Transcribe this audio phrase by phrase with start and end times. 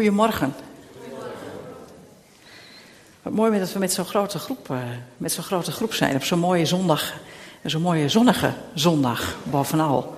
[0.00, 0.54] Goedemorgen.
[3.22, 4.78] Wat mooi dat we met zo'n grote groep, uh,
[5.16, 7.14] met zo'n grote groep zijn op zo'n mooie zondag.
[7.64, 10.16] Zo'n mooie zonnige zondag bovenal.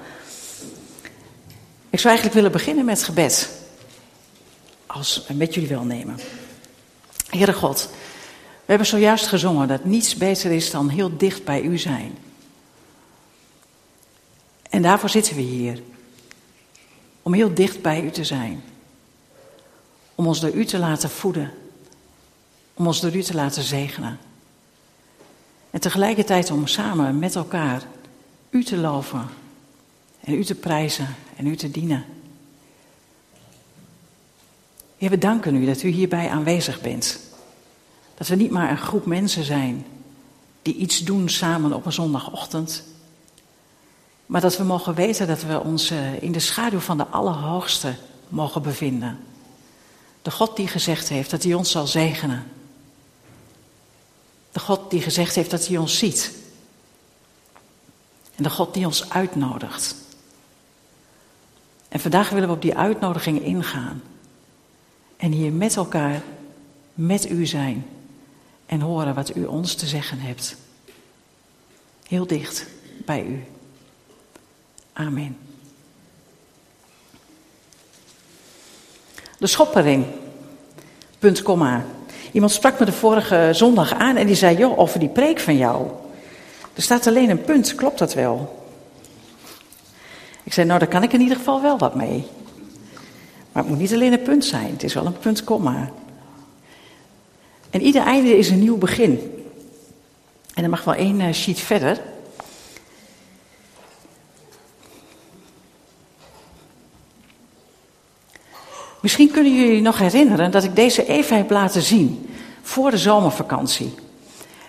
[1.90, 3.50] Ik zou eigenlijk willen beginnen met gebed.
[4.87, 6.19] Als met jullie wel nemen.
[7.28, 7.88] Heere God,
[8.54, 12.19] we hebben zojuist gezongen dat niets beter is dan heel dicht bij u zijn.
[14.71, 15.83] En daarvoor zitten we hier.
[17.23, 18.62] Om heel dicht bij u te zijn.
[20.23, 21.50] Om ons door u te laten voeden.
[22.74, 24.18] Om ons door u te laten zegenen.
[25.70, 27.82] En tegelijkertijd om samen met elkaar
[28.50, 29.28] u te loven.
[30.20, 32.04] En u te prijzen en u te dienen.
[34.98, 37.20] We danken u dat u hierbij aanwezig bent.
[38.14, 39.86] Dat we niet maar een groep mensen zijn
[40.62, 42.84] die iets doen samen op een zondagochtend.
[44.27, 47.94] Maar dat we mogen weten dat we ons eh, in de schaduw van de Allerhoogste
[48.28, 49.30] mogen bevinden.
[50.22, 52.50] De God die gezegd heeft dat hij ons zal zegenen.
[54.52, 56.33] De God die gezegd heeft dat hij ons ziet.
[58.34, 59.94] En de God die ons uitnodigt.
[61.88, 64.02] En vandaag willen we op die uitnodiging ingaan.
[65.16, 66.22] En hier met elkaar,
[66.94, 67.86] met u zijn.
[68.66, 70.56] En horen wat u ons te zeggen hebt.
[72.06, 72.66] Heel dicht
[73.04, 73.44] bij u.
[74.92, 75.52] Amen.
[79.42, 80.04] De schoppering.
[81.18, 81.84] Punt, komma.
[82.32, 85.56] Iemand sprak me de vorige zondag aan en die zei: Joh, over die preek van
[85.56, 85.86] jou.
[86.74, 88.64] Er staat alleen een punt, klopt dat wel?
[90.42, 92.26] Ik zei: Nou, daar kan ik in ieder geval wel wat mee.
[93.52, 95.90] Maar het moet niet alleen een punt zijn, het is wel een punt, komma.
[97.70, 99.44] En ieder einde is een nieuw begin.
[100.54, 102.00] En er mag wel één eh, sheet verder.
[109.03, 112.28] Misschien kunnen jullie nog herinneren dat ik deze even heb laten zien
[112.62, 113.94] voor de zomervakantie.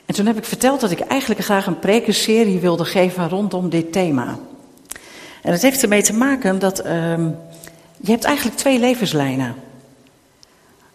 [0.05, 3.91] En toen heb ik verteld dat ik eigenlijk graag een prekenserie wilde geven rondom dit
[3.91, 4.37] thema.
[5.41, 7.17] En dat heeft ermee te maken dat uh,
[7.97, 9.55] je hebt eigenlijk twee levenslijnen.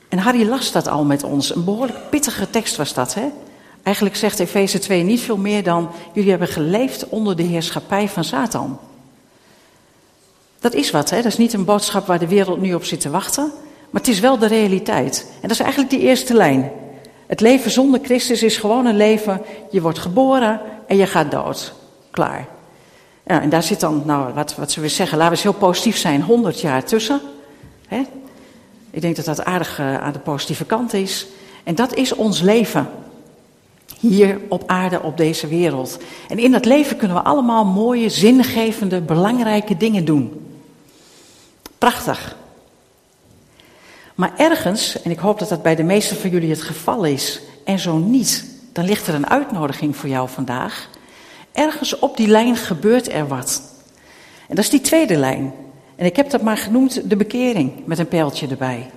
[0.09, 1.55] En Harry las dat al met ons.
[1.55, 3.29] Een behoorlijk pittige tekst was dat, hè?
[3.83, 8.25] Eigenlijk zegt Efeze 2 niet veel meer dan: jullie hebben geleefd onder de heerschappij van
[8.25, 8.79] Satan.
[10.61, 11.17] Dat is wat, hè?
[11.17, 13.53] dat is niet een boodschap waar de wereld nu op zit te wachten,
[13.91, 15.27] maar het is wel de realiteit.
[15.35, 16.71] En dat is eigenlijk die eerste lijn.
[17.27, 21.75] Het leven zonder Christus is gewoon een leven, je wordt geboren en je gaat dood.
[22.11, 22.47] Klaar.
[23.27, 25.69] Ja, en daar zit dan, nou, wat, wat zullen we zeggen, laten we eens heel
[25.69, 27.21] positief zijn, 100 jaar tussen.
[27.89, 28.03] Hè?
[28.91, 31.27] Ik denk dat dat aardig uh, aan de positieve kant is.
[31.65, 32.89] En dat is ons leven.
[34.01, 35.99] Hier op aarde, op deze wereld.
[36.29, 40.48] En in dat leven kunnen we allemaal mooie, zingevende, belangrijke dingen doen.
[41.79, 42.37] Prachtig.
[44.15, 47.41] Maar ergens, en ik hoop dat dat bij de meesten van jullie het geval is,
[47.65, 50.89] en zo niet, dan ligt er een uitnodiging voor jou vandaag.
[51.53, 53.63] Ergens op die lijn gebeurt er wat.
[54.49, 55.53] En dat is die tweede lijn.
[55.97, 58.91] En ik heb dat maar genoemd de bekering, met een pijltje erbij.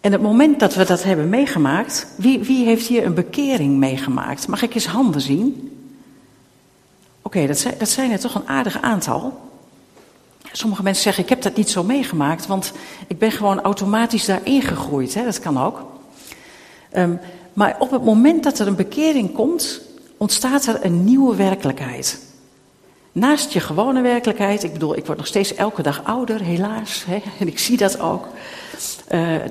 [0.00, 4.46] En het moment dat we dat hebben meegemaakt, wie, wie heeft hier een bekering meegemaakt?
[4.46, 5.78] Mag ik eens handen zien?
[7.22, 9.40] Oké, dat, zijn, dat zijn er toch een aardig aantal.
[10.56, 12.72] Sommige mensen zeggen, ik heb dat niet zo meegemaakt, want
[13.06, 15.14] ik ben gewoon automatisch daarin gegroeid.
[15.14, 15.24] Hè?
[15.24, 15.86] Dat kan ook.
[16.96, 17.20] Um,
[17.52, 19.80] maar op het moment dat er een bekering komt,
[20.16, 22.18] ontstaat er een nieuwe werkelijkheid.
[23.12, 27.22] Naast je gewone werkelijkheid, ik bedoel, ik word nog steeds elke dag ouder, helaas, hè,
[27.40, 28.26] en ik zie dat ook.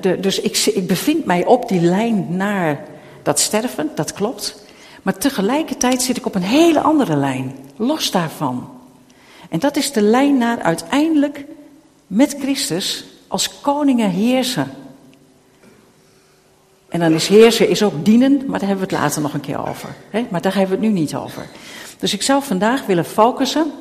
[0.00, 2.84] De, dus ik, ik bevind mij op die lijn naar
[3.22, 4.62] dat sterven, dat klopt.
[5.02, 8.73] Maar tegelijkertijd zit ik op een hele andere lijn, los daarvan.
[9.54, 11.44] En dat is de lijn naar uiteindelijk
[12.06, 14.70] met Christus als koningen heersen.
[16.88, 19.40] En dan is heersen is ook dienen, maar daar hebben we het later nog een
[19.40, 19.94] keer over.
[20.10, 20.26] Hè?
[20.30, 21.46] Maar daar hebben we het nu niet over.
[21.98, 23.72] Dus ik zou vandaag willen focussen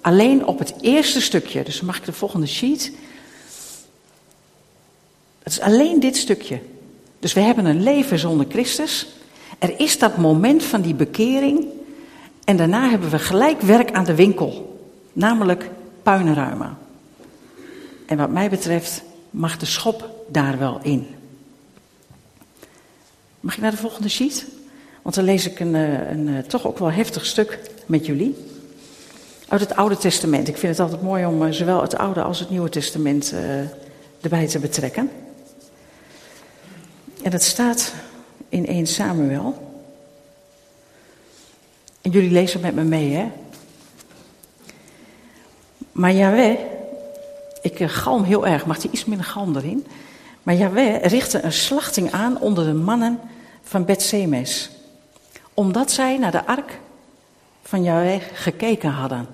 [0.00, 1.62] alleen op het eerste stukje.
[1.62, 2.92] Dus mag ik de volgende sheet.
[5.42, 6.60] Het is alleen dit stukje.
[7.18, 9.06] Dus we hebben een leven zonder Christus.
[9.58, 11.66] Er is dat moment van die bekering.
[12.44, 14.67] En daarna hebben we gelijk werk aan de winkel
[15.18, 15.70] namelijk
[16.02, 16.78] puinruimen.
[18.06, 21.06] En wat mij betreft mag de schop daar wel in.
[23.40, 24.46] Mag ik naar de volgende sheet?
[25.02, 28.36] Want dan lees ik een, eh, een, eh, toch ook wel heftig stuk met jullie.
[29.48, 30.48] Uit het Oude Testament.
[30.48, 33.34] Ik vind het altijd mooi om eh, zowel het Oude als het Nieuwe Testament
[34.20, 35.10] erbij te betrekken.
[37.22, 37.92] En het staat
[38.48, 39.72] in 1 Samuel.
[42.00, 43.30] En jullie lezen met me mee, hè?
[45.98, 46.58] Maar Yahweh,
[47.62, 49.86] ik uh, galm heel erg, mag hij iets minder galm erin?
[50.42, 53.20] Maar Yahweh richtte een slachting aan onder de mannen
[53.62, 54.70] van Bethsemes.
[55.54, 56.78] Omdat zij naar de ark
[57.62, 59.26] van Yahweh gekeken hadden.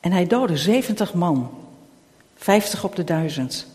[0.00, 1.50] En hij doodde 70 man,
[2.36, 3.66] 50 op de duizend.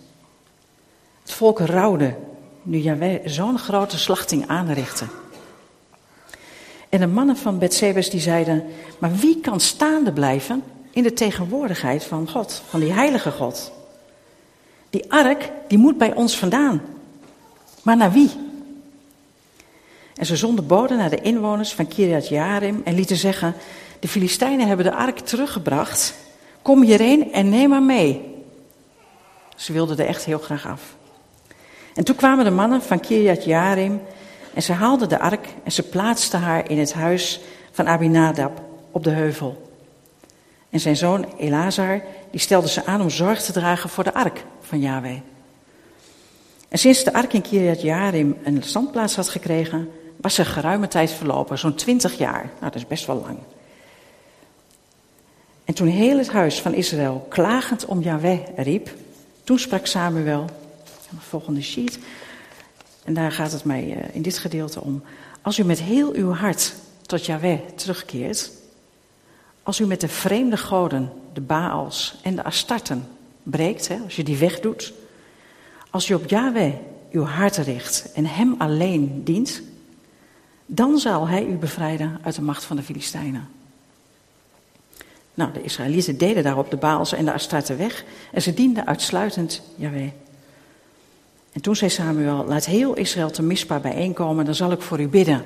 [1.22, 2.16] Het volk rouwde
[2.62, 5.06] nu Yahweh zo'n grote slachting aanrichtte.
[6.90, 8.64] En de mannen van Bethsebes die zeiden,
[9.00, 10.64] maar wie kan staande blijven
[11.00, 13.72] in de tegenwoordigheid van God, van die heilige God?
[14.90, 16.82] Die ark, die moet bij ons vandaan.
[17.82, 18.32] Maar naar wie?
[20.16, 23.54] En ze zonden boden naar de inwoners van Kiriat Jarim en lieten zeggen,
[24.00, 26.14] de Filistijnen hebben de ark teruggebracht,
[26.62, 28.22] kom hierheen en neem maar mee.
[29.56, 30.96] Ze wilden er echt heel graag af.
[31.96, 34.02] En toen kwamen de mannen van Kiriat Jarim
[34.54, 37.40] en ze haalden de ark en ze plaatsten haar in het huis
[37.72, 38.62] van Abinadab
[38.92, 39.69] op de heuvel.
[40.70, 42.02] En zijn zoon Elazar,
[42.32, 45.18] die stelde ze aan om zorg te dragen voor de ark van Yahweh.
[46.68, 51.12] En sinds de ark in Kiriat Jarim een standplaats had gekregen, was er geruime tijd
[51.12, 52.44] verlopen, zo'n twintig jaar.
[52.44, 53.38] Nou, dat is best wel lang.
[55.66, 58.96] En toen heel het huis van Israël klagend om Yahweh riep,
[59.44, 60.46] toen sprak Samuel,
[61.10, 62.00] de volgende sheet,
[63.04, 65.04] en daar gaat het mij eh, in dit gedeelte om.
[65.42, 68.52] Als u met heel uw hart tot Yahweh terugkeert,
[69.64, 73.08] als u met de vreemde goden, de Baals en de Astarten
[73.44, 74.94] breekt, hè, als je die wegdoet,
[75.90, 76.74] als u op Yahweh
[77.12, 79.62] uw hart richt en Hem alleen dient,
[80.66, 83.48] dan zal Hij u bevrijden uit de macht van de Filistijnen.
[85.34, 89.62] Nou, de Israëlieten deden daarop de Baals en de Astarten weg en ze dienden uitsluitend
[89.76, 90.12] Yahweh.
[91.52, 95.08] En toen zei Samuel, laat heel Israël te Mispa bijeenkomen, dan zal ik voor u
[95.08, 95.44] bidden.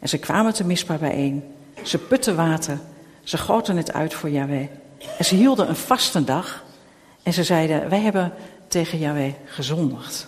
[0.00, 1.42] En ze kwamen te Mispa bijeen,
[1.82, 2.78] ze putten water,
[3.22, 4.68] ze goten het uit voor Yahweh.
[5.18, 6.64] En ze hielden een vastendag
[7.22, 8.32] en ze zeiden, wij hebben
[8.68, 10.26] tegen Yahweh gezondigd.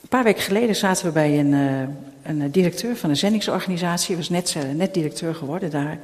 [0.00, 1.88] Een paar weken geleden zaten we bij een, uh,
[2.22, 4.06] een directeur van een zendingsorganisatie.
[4.06, 5.98] Hij was net, uh, net directeur geworden daar.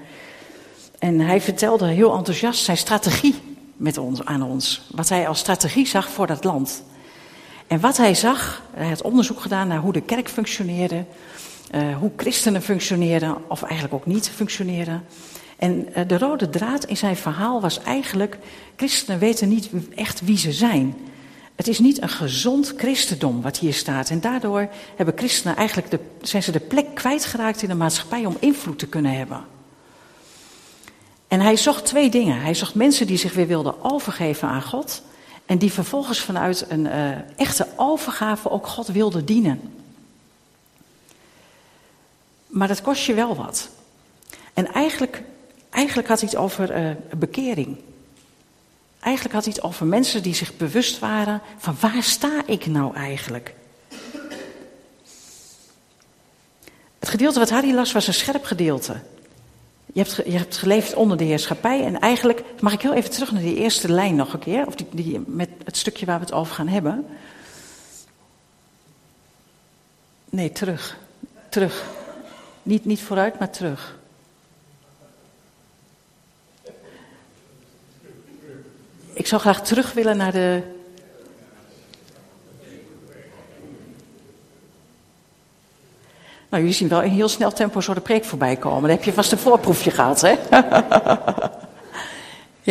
[0.99, 3.35] En hij vertelde heel enthousiast zijn strategie
[3.77, 4.83] met ons, aan ons.
[4.91, 6.83] Wat hij als strategie zag voor dat land.
[7.67, 11.05] En wat hij zag, hij had onderzoek gedaan naar hoe de kerk functioneerde,
[11.75, 15.05] uh, hoe christenen functioneerden, of eigenlijk ook niet functioneerden.
[15.57, 18.39] En uh, de rode draad in zijn verhaal was eigenlijk:
[18.77, 20.95] christenen weten niet echt wie ze zijn.
[21.55, 24.11] Het is niet een gezond christendom wat hier staat.
[24.11, 28.37] En daardoor hebben christenen eigenlijk de, zijn ze de plek kwijtgeraakt in de maatschappij om
[28.41, 29.45] invloed te kunnen hebben.
[31.29, 32.41] En hij zocht twee dingen.
[32.41, 35.03] Hij zocht mensen die zich weer wilden overgeven aan God.
[35.47, 39.61] En die vervolgens vanuit een uh, echte overgave ook God wilden dienen.
[42.57, 43.69] Maar dat kost je wel wat.
[44.55, 45.23] En eigenlijk,
[45.71, 47.77] eigenlijk had hij het over uh, bekering.
[49.01, 52.95] Eigenlijk had hij het over mensen die zich bewust waren van waar sta ik nou
[52.95, 53.55] eigenlijk?
[56.99, 59.01] Het gedeelte wat Harry las was een scherp gedeelte.
[59.93, 61.85] Je hebt, je hebt geleefd onder de heerschappij.
[61.85, 64.67] En eigenlijk mag ik heel even terug naar die eerste lijn nog een keer.
[64.67, 67.07] Of die, die, met het stukje waar we het over gaan hebben.
[70.31, 70.99] Nee, terug.
[71.49, 71.96] Terug.
[72.67, 73.99] Niet, niet vooruit, maar terug.
[79.13, 80.63] Ik zou graag terug willen naar de
[86.49, 88.81] Nou, jullie zien wel in heel snel tempo zo de preek voorbij komen.
[88.81, 90.31] Dan heb je vast een voorproefje gehad, hè?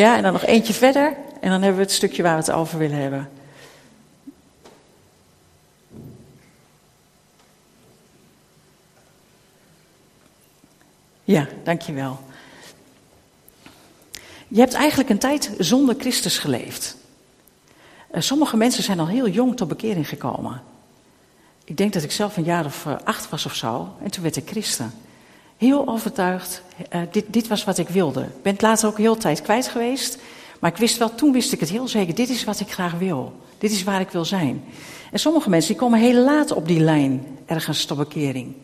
[0.01, 1.15] ja, en dan nog eentje verder.
[1.41, 3.29] En dan hebben we het stukje waar we het over willen hebben.
[11.25, 12.19] Ja, dankjewel.
[14.47, 16.97] Je hebt eigenlijk een tijd zonder Christus geleefd.
[18.11, 20.61] Eh, sommige mensen zijn al heel jong tot bekering gekomen.
[21.63, 23.93] Ik denk dat ik zelf een jaar of uh, acht was of zo.
[24.03, 24.93] En toen werd ik christen.
[25.57, 26.61] Heel overtuigd.
[26.93, 28.21] Uh, dit, dit was wat ik wilde.
[28.21, 30.17] Ik ben het later ook heel tijd kwijt geweest.
[30.59, 32.15] Maar ik wist wel, toen wist ik het heel zeker.
[32.15, 33.39] Dit is wat ik graag wil.
[33.57, 34.63] Dit is waar ik wil zijn.
[35.11, 38.55] En sommige mensen die komen heel laat op die lijn ergens tot bekering.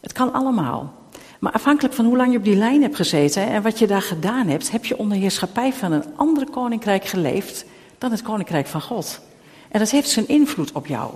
[0.00, 0.94] Het kan allemaal.
[1.38, 4.02] Maar afhankelijk van hoe lang je op die lijn hebt gezeten en wat je daar
[4.02, 7.64] gedaan hebt, heb je onder heerschappij van een ander koninkrijk geleefd
[7.98, 9.20] dan het koninkrijk van God.
[9.68, 11.12] En dat heeft zijn invloed op jou.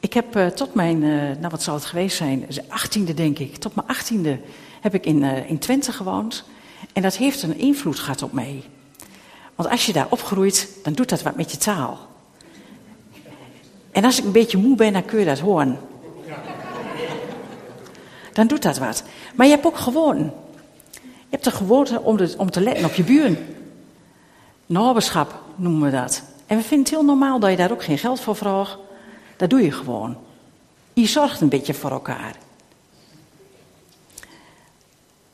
[0.00, 3.56] Ik heb uh, tot mijn, uh, nou wat zal het geweest zijn, achttiende denk ik,
[3.56, 4.40] tot mijn achttiende
[4.80, 6.44] heb ik in, uh, in Twente gewoond.
[6.92, 8.62] En dat heeft een invloed gehad op mij.
[9.54, 11.98] Want als je daar opgroeit, dan doet dat wat met je taal.
[13.90, 15.78] En als ik een beetje moe ben, dan kun je dat horen.
[18.32, 19.02] Dan doet dat wat.
[19.34, 20.18] Maar je hebt ook gewoon.
[21.02, 23.38] Je hebt de gewoonte om, om te letten op je buren.
[24.66, 26.22] Naberschap noemen we dat.
[26.46, 28.76] En we vinden het heel normaal dat je daar ook geen geld voor vraagt.
[29.36, 30.16] Dat doe je gewoon.
[30.92, 32.36] Je zorgt een beetje voor elkaar.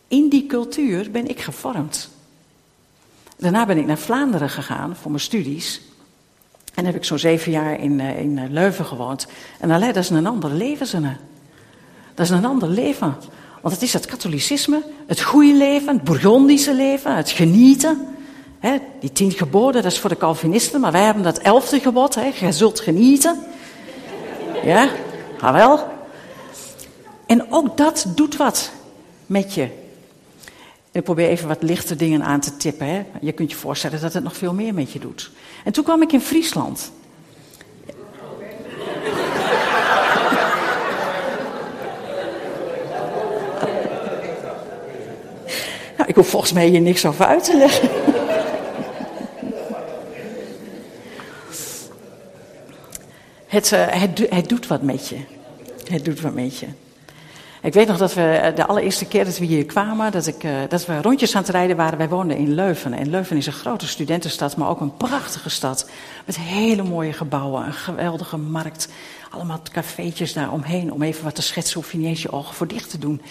[0.08, 2.10] In die cultuur ben ik gevormd.
[3.36, 5.80] Daarna ben ik naar Vlaanderen gegaan voor mijn studies.
[6.74, 9.26] En heb ik zo'n zeven jaar in, eh, in eh, Leuven gewoond.
[9.60, 11.18] En dan dat is een ander leven.
[12.18, 13.16] Dat is een ander leven.
[13.60, 18.06] Want het is het katholicisme, het goede leven, het Bourgondische leven, het genieten.
[19.00, 22.14] die tien geboden, dat is voor de Calvinisten, maar wij hebben dat elfde gebod.
[22.14, 23.38] He, je zult genieten.
[24.64, 24.88] Ja,
[25.36, 25.86] ga wel.
[27.26, 28.70] En ook dat doet wat
[29.26, 29.68] met je.
[30.92, 32.86] ik probeer even wat lichte dingen aan te tippen.
[32.86, 33.04] Hè.
[33.20, 35.30] Je kunt je voorstellen dat het nog veel meer met je doet.
[35.64, 36.90] En toen kwam ik in Friesland.
[46.08, 47.88] Ik hoef volgens mij hier niks over uit te leggen.
[53.46, 55.16] het, het, het doet wat met je.
[55.90, 56.66] Het doet wat met je.
[57.62, 60.44] Ik weet nog dat we eh, de allereerste keer dat we hier kwamen, dat, ik,
[60.44, 61.98] uh, dat we rondjes aan het rijden waren.
[61.98, 62.92] Wij woonden in Leuven.
[62.92, 65.90] En Leuven is een grote studentenstad, maar ook een prachtige stad.
[66.24, 68.88] Met hele mooie gebouwen, een geweldige markt.
[69.30, 72.66] Allemaal cafeetjes daar omheen om even wat te schetsen, hoef je niet je ogen voor
[72.66, 73.22] dicht te doen.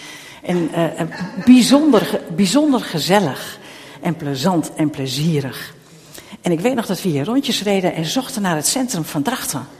[0.42, 0.84] En uh,
[1.44, 3.58] bijzonder, bijzonder gezellig
[4.02, 5.74] en plezant en plezierig.
[6.40, 9.22] En ik weet nog dat we hier rondjes reden en zochten naar het centrum van
[9.22, 9.77] Drachten.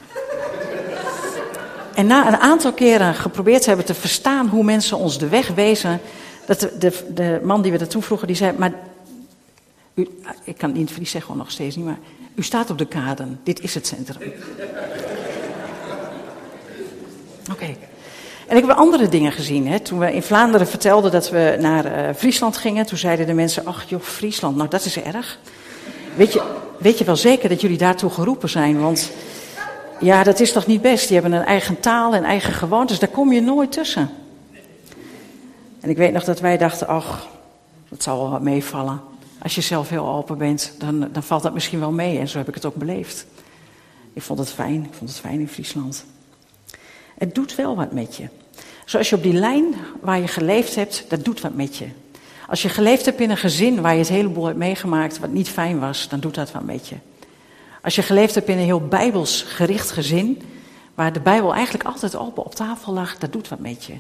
[1.99, 6.01] En na een aantal keren geprobeerd hebben te verstaan hoe mensen ons de weg wezen,
[6.47, 8.73] dat de, de, de man die we daartoe vroegen, die zei, maar
[9.95, 10.09] u,
[10.45, 11.99] ik kan niet Fries zeggen, nog steeds niet, maar
[12.35, 14.17] u staat op de kaden, dit is het centrum.
[17.53, 17.77] Oké.
[18.47, 19.67] En ik heb andere dingen gezien.
[19.69, 19.81] Hè.
[19.81, 23.67] Toen we in Vlaanderen vertelden dat we naar uh, Friesland gingen, toen zeiden de mensen,
[23.67, 25.39] ach joh, Friesland, nou dat is erg.
[26.15, 26.43] Weet je,
[26.79, 29.11] weet je wel zeker dat jullie daartoe geroepen zijn, want
[30.01, 31.09] ja, dat is toch niet best?
[31.09, 34.11] Die hebben een eigen taal en eigen gewoontes, daar kom je nooit tussen.
[35.81, 37.29] En ik weet nog dat wij dachten, ach,
[37.89, 39.01] dat zal wel wat meevallen.
[39.43, 42.19] Als je zelf heel open bent, dan, dan valt dat misschien wel mee.
[42.19, 43.27] En zo heb ik het ook beleefd.
[44.13, 46.05] Ik vond het fijn, ik vond het fijn in Friesland.
[47.19, 48.29] Het doet wel wat met je.
[48.85, 51.87] Zoals je op die lijn waar je geleefd hebt, dat doet wat met je.
[52.49, 55.49] Als je geleefd hebt in een gezin waar je het heleboel hebt meegemaakt wat niet
[55.49, 56.95] fijn was, dan doet dat wat met je.
[57.83, 60.43] Als je geleefd hebt in een heel bijbels gericht gezin,
[60.95, 63.95] waar de Bijbel eigenlijk altijd open op tafel lag, dat doet wat met je.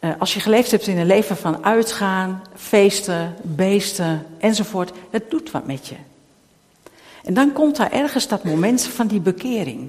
[0.00, 5.50] Uh, als je geleefd hebt in een leven van uitgaan, feesten, beesten enzovoort, dat doet
[5.50, 5.96] wat met je.
[7.24, 9.88] En dan komt daar ergens dat moment van die bekering.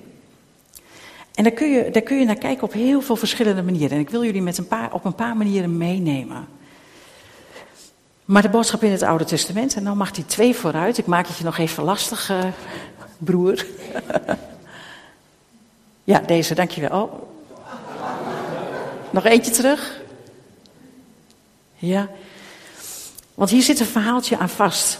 [1.33, 3.91] En daar kun, je, daar kun je naar kijken op heel veel verschillende manieren.
[3.91, 6.47] En ik wil jullie met een paar, op een paar manieren meenemen.
[8.27, 10.97] Maar de boodschap in het Oude Testament, en dan mag die twee vooruit.
[10.97, 12.43] Ik maak het je nog even lastig, uh,
[13.17, 13.65] broer.
[16.03, 17.01] ja, deze, dankjewel.
[17.01, 17.21] Oh.
[19.09, 19.99] Nog eentje terug.
[21.75, 22.09] Ja.
[23.33, 24.99] Want hier zit een verhaaltje aan vast.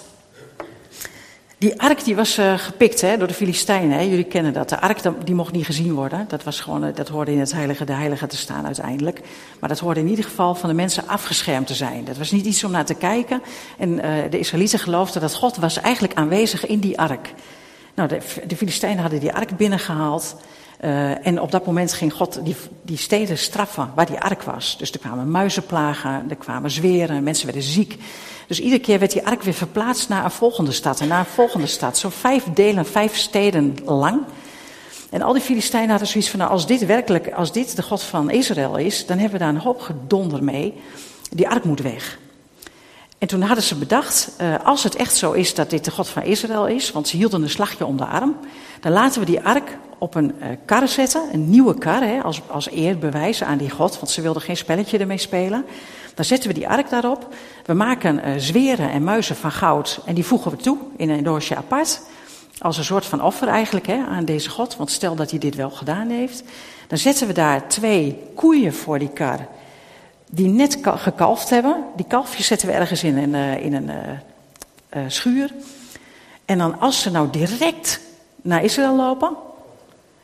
[1.59, 3.97] Die ark die was uh, gepikt hè, door de Filistijnen.
[3.97, 4.03] Hè.
[4.03, 4.69] Jullie kennen dat.
[4.69, 6.25] De ark die mocht niet gezien worden.
[6.27, 9.21] Dat, was gewoon, eh, dat hoorde in het heilige de heilige te staan uiteindelijk.
[9.59, 12.05] Maar dat hoorde in ieder geval van de mensen afgeschermd te zijn.
[12.05, 13.41] Dat was niet iets om naar te kijken.
[13.77, 17.33] En uh, de Israëlieten geloofden dat God was eigenlijk aanwezig in die ark.
[17.93, 20.35] Nou, de, de Filistijnen hadden die ark binnengehaald.
[20.81, 24.77] Uh, en op dat moment ging God die, die steden straffen waar die ark was.
[24.77, 27.97] Dus er kwamen muizenplagen, er kwamen zweren, mensen werden ziek.
[28.47, 31.25] Dus iedere keer werd die ark weer verplaatst naar een volgende stad en naar een
[31.25, 31.97] volgende stad.
[31.97, 34.21] Zo vijf delen, vijf steden lang.
[35.09, 38.03] En al die Filistijnen hadden zoiets van, nou, als dit werkelijk, als dit de God
[38.03, 40.73] van Israël is, dan hebben we daar een hoop gedonder mee.
[41.29, 42.17] Die ark moet weg.
[43.17, 46.07] En toen hadden ze bedacht, uh, als het echt zo is dat dit de God
[46.07, 48.35] van Israël is, want ze hielden een slagje om de arm,
[48.79, 52.41] dan laten we die ark op een uh, kar zetten, een nieuwe kar, hè, als,
[52.47, 55.65] als eerbewijs aan die God, want ze wilden geen spelletje ermee spelen.
[56.13, 57.33] Dan zetten we die ark daarop.
[57.65, 61.23] We maken uh, zweren en muizen van goud en die voegen we toe in een
[61.23, 62.01] doosje apart.
[62.59, 65.55] Als een soort van offer eigenlijk hè, aan deze God, want stel dat hij dit
[65.55, 66.43] wel gedaan heeft.
[66.87, 69.47] Dan zetten we daar twee koeien voor die kar
[70.29, 71.83] die net gekalfd hebben.
[71.95, 75.53] Die kalfjes zetten we ergens in een, uh, in een uh, uh, schuur.
[76.45, 77.99] En dan als ze nou direct
[78.41, 79.35] naar Israël lopen,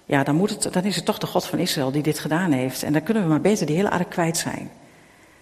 [0.06, 2.52] ja, dan, moet het, dan is het toch de God van Israël die dit gedaan
[2.52, 2.84] heeft.
[2.84, 4.72] En dan kunnen we maar beter die hele ark kwijt zijn.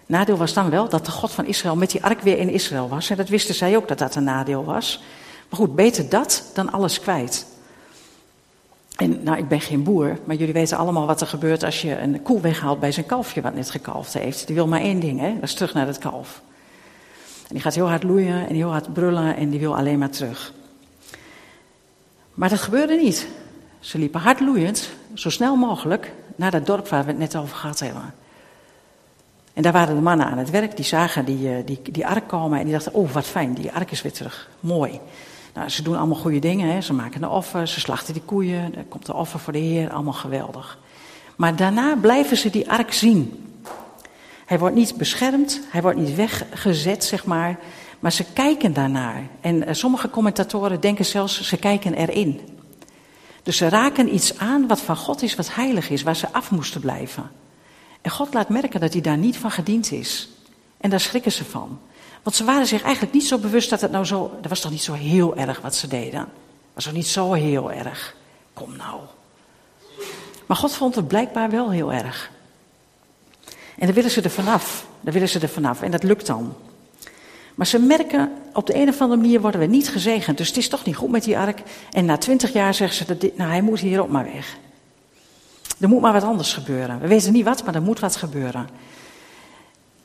[0.05, 2.89] Nadeel was dan wel dat de God van Israël met die ark weer in Israël
[2.89, 3.09] was.
[3.09, 5.03] En dat wisten zij ook dat dat een nadeel was.
[5.49, 7.45] Maar goed, beter dat dan alles kwijt.
[9.01, 11.99] En nou, ik ben geen boer, maar jullie weten allemaal wat er gebeurt als je
[11.99, 14.47] een koe weghaalt bij zijn kalfje wat net gekalfd heeft.
[14.47, 15.33] Die wil maar één ding, hè?
[15.33, 16.41] dat is terug naar het kalf.
[17.47, 20.09] En die gaat heel hard loeien en heel hard brullen en die wil alleen maar
[20.09, 20.53] terug.
[22.33, 23.27] Maar dat gebeurde niet.
[23.79, 27.55] Ze liepen hard loeiend, zo snel mogelijk, naar dat dorp waar we het net over
[27.55, 28.13] gehad hebben.
[29.53, 32.27] En daar waren de mannen aan het werk, die zagen die, eh, die, die ark
[32.27, 34.49] komen en die dachten, oh wat fijn, die ark is weer terug.
[34.59, 34.99] Mooi.
[35.53, 36.81] Nou, ze doen allemaal goede dingen, hè.
[36.81, 39.91] ze maken een offer, ze slachten die koeien, er komt een offer voor de Heer,
[39.91, 40.79] allemaal geweldig.
[41.35, 43.45] Maar daarna blijven ze die ark zien.
[44.45, 47.59] Hij wordt niet beschermd, hij wordt niet weggezet, zeg maar,
[47.99, 49.27] maar ze kijken daarnaar.
[49.41, 52.39] En eh, sommige commentatoren denken zelfs, ze kijken erin.
[53.43, 56.51] Dus ze raken iets aan wat van God is, wat heilig is, waar ze af
[56.51, 57.31] moesten blijven.
[58.01, 60.29] En God laat merken dat hij daar niet van gediend is.
[60.77, 61.79] En daar schrikken ze van.
[62.23, 64.37] Want ze waren zich eigenlijk niet zo bewust dat het nou zo.
[64.41, 66.27] Dat was toch niet zo heel erg wat ze deden?
[66.73, 68.15] Was toch niet zo heel erg?
[68.53, 68.99] Kom nou.
[70.45, 72.31] Maar God vond het blijkbaar wel heel erg.
[73.77, 74.85] En dan willen ze er vanaf.
[75.01, 75.81] Dan willen ze er vanaf.
[75.81, 76.55] En dat lukt dan.
[77.55, 80.37] Maar ze merken, op de een of andere manier worden we niet gezegend.
[80.37, 81.61] Dus het is toch niet goed met die ark.
[81.91, 84.57] En na twintig jaar zeggen ze, dat dit, nou hij moet hierop maar weg.
[85.79, 86.99] Er moet maar wat anders gebeuren.
[86.99, 88.69] We weten niet wat, maar er moet wat gebeuren.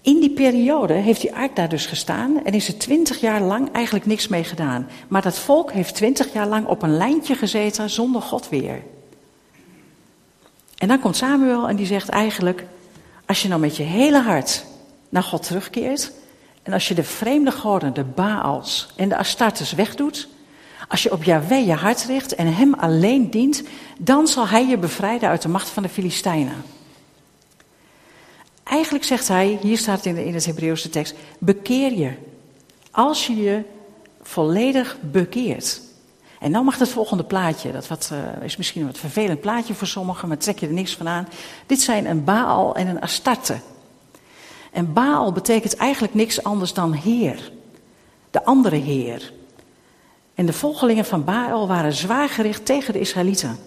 [0.07, 3.73] In die periode heeft die ark daar dus gestaan en is er twintig jaar lang
[3.73, 4.89] eigenlijk niks mee gedaan.
[5.09, 8.83] Maar dat volk heeft twintig jaar lang op een lijntje gezeten zonder God weer.
[10.77, 12.67] En dan komt Samuel en die zegt eigenlijk,
[13.27, 14.65] als je nou met je hele hart
[15.09, 16.13] naar God terugkeert
[16.63, 20.29] en als je de vreemde goden, de Baals en de Astartes wegdoet,
[20.89, 23.63] als je op Yahweh je hart richt en hem alleen dient,
[23.99, 26.76] dan zal hij je bevrijden uit de macht van de Filistijnen.
[28.69, 32.13] Eigenlijk zegt hij, hier staat het in, de, in het Hebreeuwse tekst, bekeer je.
[32.91, 33.63] Als je je
[34.23, 35.81] volledig bekeert.
[36.41, 39.75] En dan mag het volgende plaatje, dat wat, uh, is misschien een wat vervelend plaatje
[39.75, 41.29] voor sommigen, maar trek je er niks van aan.
[41.67, 43.57] Dit zijn een Baal en een Astarte.
[44.73, 47.53] En Baal betekent eigenlijk niks anders dan Heer,
[48.31, 49.33] de andere Heer.
[50.35, 53.59] En de volgelingen van Baal waren zwaar gericht tegen de Israëlieten.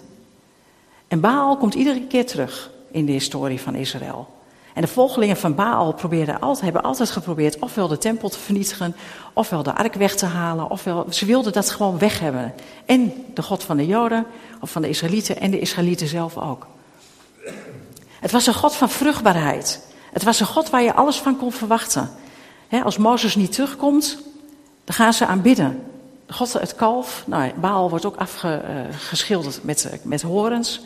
[1.08, 4.38] En Baal komt iedere keer terug in de historie van Israël.
[4.80, 8.96] En de volgelingen van Baal probeerden altijd, hebben altijd geprobeerd ofwel de tempel te vernietigen,
[9.34, 12.54] ofwel de ark weg te halen, ofwel ze wilden dat gewoon weg hebben.
[12.86, 14.26] En de God van de Joden,
[14.60, 16.68] of van de Israëlieten en de Israëlieten zelf ook.
[18.20, 19.82] Het was een God van vruchtbaarheid.
[20.12, 22.10] Het was een God waar je alles van kon verwachten.
[22.84, 24.18] als Mozes niet terugkomt,
[24.84, 25.84] dan gaan ze aanbidden.
[26.28, 30.82] God het kalf, nou, Baal wordt ook afgeschilderd eh, met, met horens.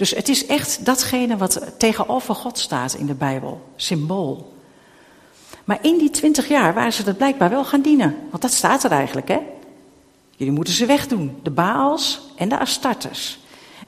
[0.00, 4.52] Dus het is echt datgene wat tegenover God staat in de Bijbel, symbool.
[5.64, 8.16] Maar in die twintig jaar waren ze dat blijkbaar wel gaan dienen.
[8.30, 9.38] Want dat staat er eigenlijk, hè?
[10.36, 11.38] Jullie moeten ze wegdoen.
[11.42, 13.38] De Baals en de Astartes.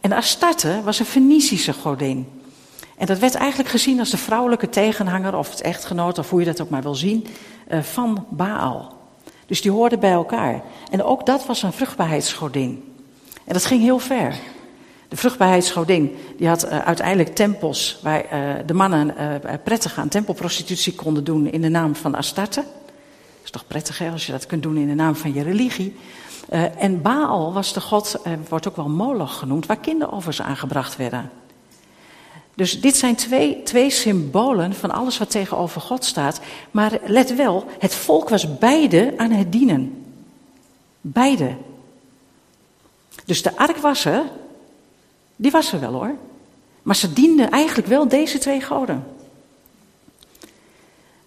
[0.00, 2.28] En de Astarte was een Fenicische godin.
[2.96, 6.46] En dat werd eigenlijk gezien als de vrouwelijke tegenhanger, of het echtgenoot, of hoe je
[6.46, 7.26] dat ook maar wil zien,
[7.68, 8.96] eh, van Baal.
[9.46, 10.62] Dus die hoorden bij elkaar.
[10.90, 12.94] En ook dat was een vruchtbaarheidsgodin.
[13.44, 14.40] En dat ging heel ver.
[15.12, 20.94] De vruchtbaarheidsgodin die had uh, uiteindelijk tempels waar uh, de mannen uh, prettig aan tempelprostitutie
[20.94, 22.60] konden doen in de naam van Astarte.
[22.60, 25.42] Dat is toch prettig hè, als je dat kunt doen in de naam van je
[25.42, 25.96] religie.
[26.78, 31.30] en Baal was de god, wordt ook wel Moloch genoemd, waar kinderoffers aangebracht werden.
[32.54, 36.40] Dus dit zijn twee, twee symbolen van alles wat tegenover God staat.
[36.70, 40.04] Maar let wel, het volk was beide aan het dienen.
[41.00, 41.54] Beide.
[43.24, 44.22] Dus de ark was er,
[45.42, 46.14] die was er wel hoor.
[46.82, 49.06] Maar ze dienden eigenlijk wel deze twee goden.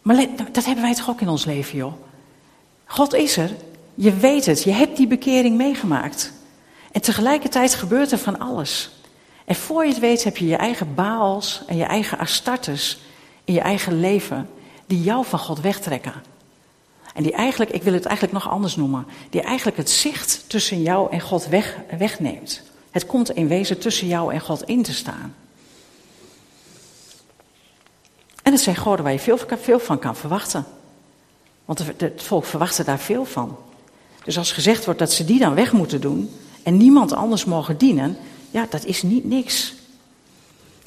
[0.02, 1.94] Maar dat hebben wij toch ook in ons leven, joh.
[2.86, 3.52] God is er,
[3.96, 6.34] je weet het, je hebt die bekering meegemaakt.
[6.92, 8.90] En tegelijkertijd gebeurt er van alles.
[9.46, 13.00] En voor je het weet heb je je eigen Baals en je eigen Astartes
[13.44, 14.50] in je eigen leven
[14.86, 16.14] die jou van God wegtrekken.
[17.14, 20.82] En die eigenlijk, ik wil het eigenlijk nog anders noemen, die eigenlijk het zicht tussen
[20.82, 22.64] jou en God weg, wegneemt.
[22.96, 25.36] Het komt in wezen tussen jou en God in te staan.
[28.44, 30.66] En het zijn goden waar je veel, veel van kan verwachten.
[31.66, 33.58] Want het volk verwachtte daar veel van.
[34.24, 36.32] Dus als gezegd wordt dat ze die dan weg moeten doen
[36.64, 38.18] en niemand anders mogen dienen,
[38.52, 39.74] ja, dat is niet niks.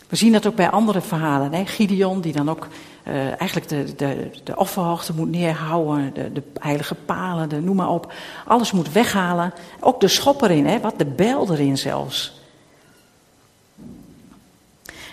[0.09, 1.53] We zien dat ook bij andere verhalen.
[1.53, 1.67] Hè?
[1.67, 2.69] Gideon, die dan ook
[3.09, 7.91] uh, eigenlijk de, de, de offerhoogte moet neerhouden, de, de heilige palen, de, noem maar
[7.91, 8.13] op.
[8.45, 9.53] Alles moet weghalen.
[9.81, 10.81] Ook de schop erin, hè?
[10.81, 12.41] wat de bijl erin zelfs.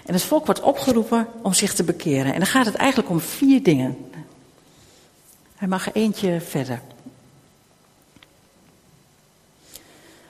[0.06, 2.34] En het volk wordt opgeroepen om zich te bekeren.
[2.34, 3.98] En dan gaat het eigenlijk om vier dingen.
[5.56, 6.82] Hij mag eentje verder.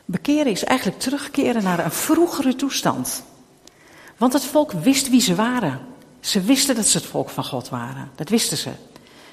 [0.05, 3.23] Bekeren is eigenlijk terugkeren naar een vroegere toestand.
[4.17, 5.79] Want het volk wist wie ze waren.
[6.19, 8.11] Ze wisten dat ze het volk van God waren.
[8.15, 8.71] Dat wisten ze.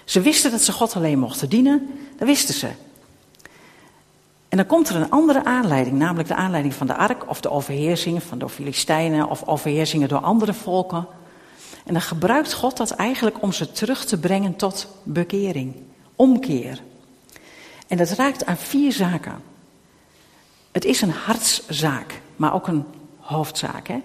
[0.04, 2.68] Ze wisten dat ze God alleen mochten dienen, dat wisten ze.
[4.48, 7.50] En dan komt er een andere aanleiding, namelijk de aanleiding van de ark of de
[7.50, 11.06] overheersingen van de Filistijnen of overheersingen door andere volken.
[11.84, 15.74] En dan gebruikt God dat eigenlijk om ze terug te brengen tot bekering,
[16.16, 16.82] omkeer.
[17.86, 19.42] En dat raakt aan vier zaken.
[20.72, 22.84] Het is een hartszaak, maar ook een
[23.20, 23.88] hoofdzaak.
[23.88, 24.00] Hè?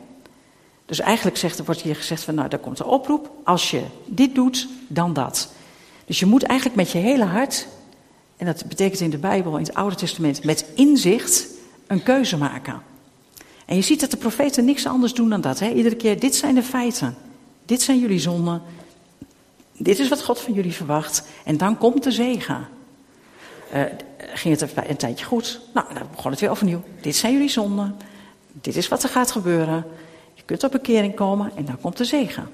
[0.87, 3.31] Dus eigenlijk zegt, wordt hier gezegd van, nou, daar komt de oproep.
[3.43, 5.51] Als je dit doet, dan dat.
[6.05, 7.67] Dus je moet eigenlijk met je hele hart,
[8.37, 11.47] en dat betekent in de Bijbel, in het Oude Testament, met inzicht
[11.87, 12.81] een keuze maken.
[13.65, 15.59] En je ziet dat de profeten niks anders doen dan dat.
[15.59, 15.69] Hè?
[15.69, 17.15] Iedere keer, dit zijn de feiten.
[17.65, 18.61] Dit zijn jullie zonden.
[19.77, 21.23] Dit is wat God van jullie verwacht.
[21.43, 22.67] En dan komt de zegen.
[23.73, 23.81] Uh,
[24.33, 25.59] ging het een tijdje goed?
[25.73, 26.83] Nou, dan begon het weer overnieuw.
[27.01, 27.95] Dit zijn jullie zonden.
[28.51, 29.85] Dit is wat er gaat gebeuren.
[30.47, 32.49] Kunt op bekering komen en dan komt de zegen.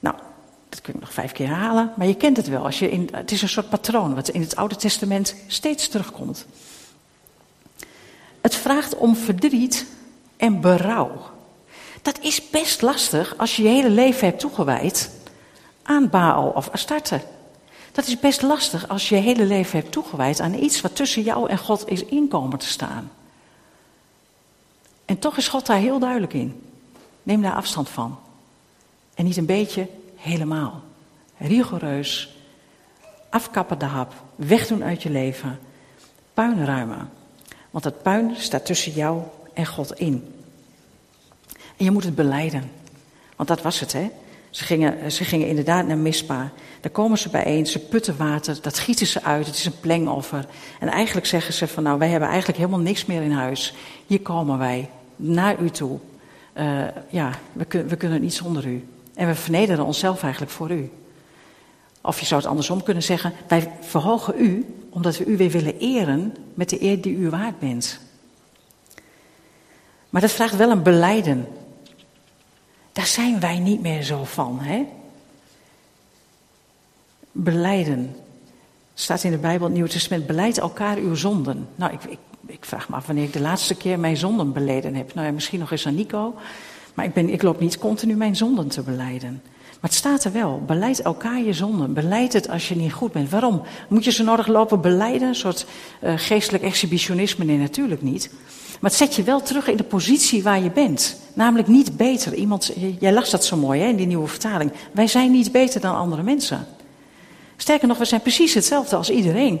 [0.00, 0.16] Nou,
[0.68, 2.64] dat kun je nog vijf keer herhalen, maar je kent het wel.
[2.64, 6.46] Als je in, het is een soort patroon wat in het Oude Testament steeds terugkomt.
[8.40, 9.86] Het vraagt om verdriet
[10.36, 11.30] en berouw.
[12.02, 15.10] Dat is best lastig als je je hele leven hebt toegewijd
[15.82, 17.20] aan Baal of Astarte.
[17.92, 21.22] Dat is best lastig als je je hele leven hebt toegewijd aan iets wat tussen
[21.22, 23.10] jou en God is inkomen te staan.
[25.04, 26.71] En toch is God daar heel duidelijk in.
[27.22, 28.18] Neem daar afstand van.
[29.14, 30.82] En niet een beetje, helemaal.
[31.36, 32.36] Rigoureus.
[33.30, 34.14] Afkappen de hap.
[34.36, 35.58] Wegdoen uit je leven.
[36.34, 37.10] Puin ruimen.
[37.70, 40.34] Want het puin staat tussen jou en God in.
[41.76, 42.70] En je moet het beleiden.
[43.36, 44.10] Want dat was het, hè?
[44.50, 46.52] Ze gingen, ze gingen inderdaad naar Mispa.
[46.80, 50.46] Daar komen ze bijeen, ze putten water, dat gieten ze uit, het is een plengoffer.
[50.80, 53.74] En eigenlijk zeggen ze van nou, wij hebben eigenlijk helemaal niks meer in huis.
[54.06, 55.98] Hier komen wij, naar u toe.
[56.54, 58.86] Uh, ja, we, kun, we kunnen niet zonder u.
[59.14, 60.90] En we vernederen onszelf eigenlijk voor u.
[62.00, 65.78] Of je zou het andersom kunnen zeggen, wij verhogen u omdat we u weer willen
[65.78, 68.00] eren met de eer die u waard bent.
[70.10, 71.46] Maar dat vraagt wel een beleiden.
[72.92, 74.86] Daar zijn wij niet meer zo van, hè?
[77.32, 78.16] Beleiden.
[78.94, 81.68] Staat in de Bijbel, het Nieuwe Testament, beleid elkaar uw zonden.
[81.74, 85.14] Nou, ik, ik, vraag me af wanneer ik de laatste keer mijn zonden beleden heb.
[85.14, 86.34] Nou ja, misschien nog eens aan Nico.
[86.94, 89.42] Maar ik, ben, ik loop niet continu mijn zonden te beleiden.
[89.80, 90.62] Maar het staat er wel.
[90.66, 91.92] Beleid elkaar je zonden.
[91.92, 93.30] Beleid het als je niet goed bent.
[93.30, 93.62] Waarom?
[93.88, 95.28] Moet je ze nodig lopen beleiden?
[95.28, 95.66] Een soort
[96.02, 97.44] uh, geestelijk exhibitionisme?
[97.44, 98.30] Nee, natuurlijk niet.
[98.80, 101.16] Maar het zet je wel terug in de positie waar je bent.
[101.34, 102.34] Namelijk niet beter.
[102.34, 104.72] Iemand, jij las dat zo mooi hè, in die nieuwe vertaling.
[104.92, 106.66] Wij zijn niet beter dan andere mensen.
[107.56, 109.60] Sterker nog, we zijn precies hetzelfde als iedereen.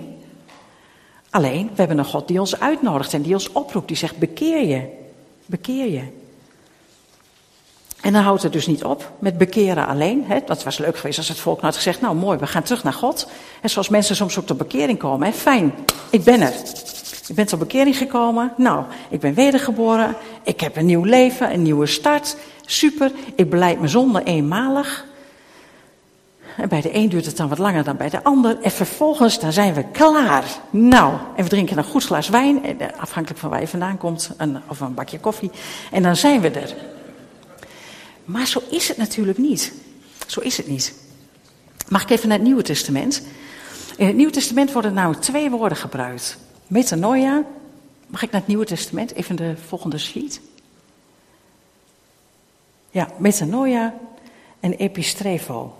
[1.32, 3.88] Alleen, we hebben een God die ons uitnodigt en die ons oproept.
[3.88, 4.88] Die zegt, bekeer je.
[5.46, 6.02] Bekeer je.
[8.00, 10.24] En dan houdt het dus niet op met bekeren alleen.
[10.26, 10.38] Hè.
[10.46, 12.82] Dat was leuk geweest als het volk nou had gezegd, nou mooi, we gaan terug
[12.84, 13.28] naar God.
[13.60, 15.26] En zoals mensen soms ook tot bekering komen.
[15.26, 15.32] Hè.
[15.32, 15.74] Fijn,
[16.10, 16.52] ik ben er.
[17.28, 18.52] Ik ben tot bekering gekomen.
[18.56, 20.16] Nou, ik ben wedergeboren.
[20.42, 22.36] Ik heb een nieuw leven, een nieuwe start.
[22.66, 23.12] Super.
[23.34, 25.04] Ik beleid mijn zonde eenmalig.
[26.68, 28.60] Bij de een duurt het dan wat langer dan bij de ander.
[28.60, 30.44] En vervolgens, dan zijn we klaar.
[30.70, 32.64] Nou, en we drinken een goed glas wijn.
[32.64, 34.30] Eh, afhankelijk van waar je vandaan komt.
[34.36, 35.50] Een, of een bakje koffie.
[35.90, 36.74] En dan zijn we er.
[38.24, 39.72] Maar zo is het natuurlijk niet.
[40.26, 40.94] Zo is het niet.
[41.88, 43.22] Mag ik even naar het Nieuwe Testament?
[43.96, 46.38] In het Nieuwe Testament worden nou twee woorden gebruikt.
[46.66, 47.42] Metanoia.
[48.06, 49.14] Mag ik naar het Nieuwe Testament?
[49.14, 50.40] Even de volgende sheet.
[52.90, 53.94] Ja, metanoia
[54.60, 55.76] en epistrefo.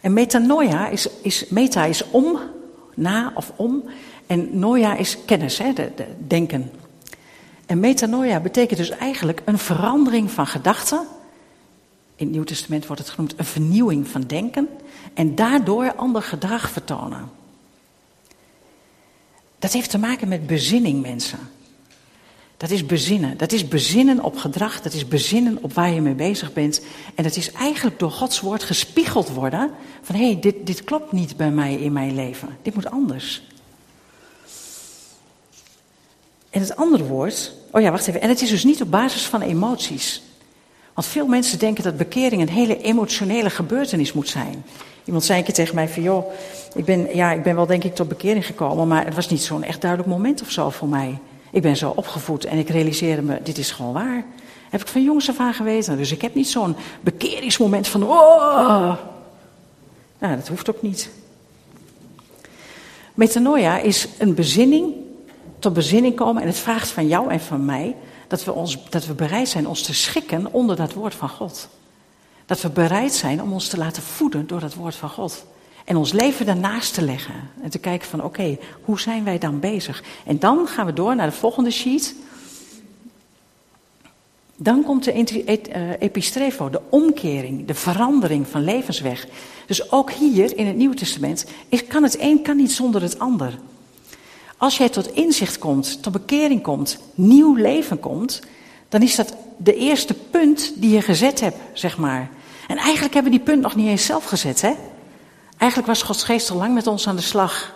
[0.00, 2.38] En metanoia is, is, meta is om,
[2.94, 3.84] na of om.
[4.26, 6.70] En noia is kennis, hè, de, de denken.
[7.66, 11.06] En metanoia betekent dus eigenlijk een verandering van gedachten.
[12.16, 14.68] In het Nieuw Testament wordt het genoemd een vernieuwing van denken.
[15.14, 17.30] En daardoor ander gedrag vertonen.
[19.58, 21.38] Dat heeft te maken met bezinning, mensen.
[22.60, 23.36] Dat is bezinnen.
[23.36, 24.80] Dat is bezinnen op gedrag.
[24.80, 26.82] Dat is bezinnen op waar je mee bezig bent.
[27.14, 29.70] En dat is eigenlijk door Gods woord gespiegeld worden.
[30.02, 32.48] Van hé, hey, dit, dit klopt niet bij mij in mijn leven.
[32.62, 33.42] Dit moet anders.
[36.50, 37.52] En het andere woord.
[37.70, 38.20] Oh ja, wacht even.
[38.20, 40.22] En het is dus niet op basis van emoties.
[40.94, 44.64] Want veel mensen denken dat bekering een hele emotionele gebeurtenis moet zijn.
[45.04, 46.32] Iemand zei een keer tegen mij van joh,
[46.74, 49.42] ik ben, ja, ik ben wel denk ik tot bekering gekomen, maar het was niet
[49.42, 51.18] zo'n echt duidelijk moment of zo voor mij.
[51.50, 54.24] Ik ben zo opgevoed en ik realiseerde me, dit is gewoon waar.
[54.70, 55.96] Heb ik van jongs af aan geweten.
[55.96, 58.96] Dus ik heb niet zo'n bekeringsmoment van, oh.
[60.18, 61.10] Nou, dat hoeft ook niet.
[63.14, 64.94] Metanoia is een bezinning,
[65.58, 66.42] tot bezinning komen.
[66.42, 69.66] En het vraagt van jou en van mij dat we, ons, dat we bereid zijn
[69.66, 71.68] ons te schikken onder dat woord van God.
[72.46, 75.44] Dat we bereid zijn om ons te laten voeden door dat woord van God.
[75.90, 77.34] En ons leven daarnaast te leggen.
[77.62, 80.02] En te kijken van oké, hoe zijn wij dan bezig?
[80.26, 82.14] En dan gaan we door naar de volgende sheet.
[84.56, 89.26] Dan komt de eh, epistrefo, de omkering, de verandering van levensweg.
[89.66, 91.46] Dus ook hier in het Nieuwe Testament
[91.88, 93.58] kan het een kan niet zonder het ander.
[94.56, 98.40] Als jij tot inzicht komt, tot bekering komt, nieuw leven komt,
[98.88, 102.30] dan is dat de eerste punt die je gezet hebt, zeg maar.
[102.68, 104.72] En eigenlijk hebben die punt nog niet eens zelf gezet, hè?
[105.60, 107.74] Eigenlijk was Gods geest al lang met ons aan de slag.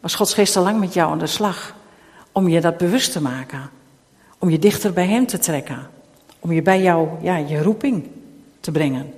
[0.00, 1.74] Was Gods geest al lang met jou aan de slag.
[2.32, 3.70] Om je dat bewust te maken.
[4.38, 5.90] Om je dichter bij Hem te trekken.
[6.38, 8.08] Om je bij jou, ja, je roeping
[8.60, 9.14] te brengen.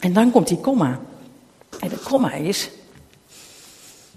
[0.00, 1.00] En dan komt die komma.
[1.80, 2.70] En de komma is,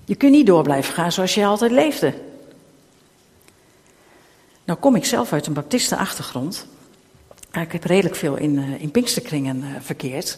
[0.06, 2.14] je kunt niet door blijven gaan zoals je altijd leefde.
[4.64, 6.68] Nou kom ik zelf uit een baptistenachtergrond.
[7.52, 10.38] Ik heb redelijk veel in, eh, in Pinksterkringen eh, verkeerd.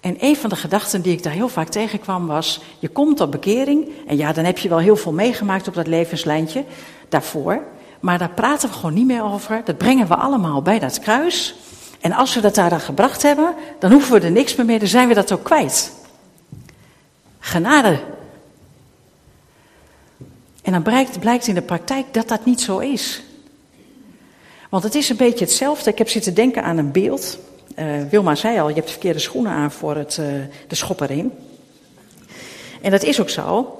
[0.00, 3.30] En een van de gedachten die ik daar heel vaak tegenkwam was: je komt op
[3.30, 3.88] bekering.
[4.06, 6.64] En ja, dan heb je wel heel veel meegemaakt op dat levenslijntje
[7.08, 7.62] daarvoor.
[8.00, 9.62] Maar daar praten we gewoon niet meer over.
[9.64, 11.54] Dat brengen we allemaal bij dat kruis.
[12.00, 14.78] En als we dat daar dan gebracht hebben, dan hoeven we er niks meer mee.
[14.78, 15.92] Dan zijn we dat ook kwijt.
[17.38, 18.00] Genade.
[20.62, 23.22] En dan blijkt, blijkt in de praktijk dat dat niet zo is.
[24.70, 25.90] Want het is een beetje hetzelfde.
[25.90, 27.38] Ik heb zitten denken aan een beeld.
[27.78, 30.26] Uh, Wilma zei al, je hebt verkeerde schoenen aan voor het, uh,
[30.68, 31.32] de schopperin.
[32.82, 33.78] En dat is ook zo.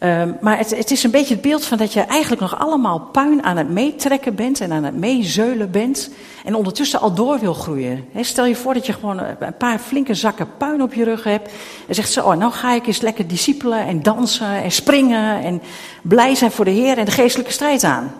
[0.00, 3.00] Uh, maar het, het, is een beetje het beeld van dat je eigenlijk nog allemaal
[3.00, 6.10] puin aan het meetrekken bent en aan het meezeulen bent.
[6.44, 8.04] En ondertussen al door wil groeien.
[8.20, 11.52] Stel je voor dat je gewoon een paar flinke zakken puin op je rug hebt.
[11.88, 15.62] En zegt zo, oh, nou ga ik eens lekker discipelen en dansen en springen en
[16.02, 18.14] blij zijn voor de Heer en de geestelijke strijd aan.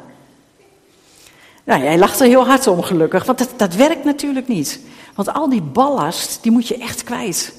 [1.65, 4.81] Nou, jij lacht er heel hard om gelukkig, want dat, dat werkt natuurlijk niet.
[5.15, 7.55] Want al die ballast, die moet je echt kwijt.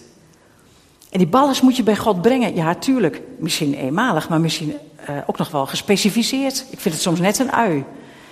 [1.10, 2.56] En die ballast moet je bij God brengen.
[2.56, 4.74] Ja, tuurlijk, misschien eenmalig, maar misschien
[5.10, 6.66] uh, ook nog wel gespecificeerd.
[6.70, 7.84] Ik vind het soms net een ui.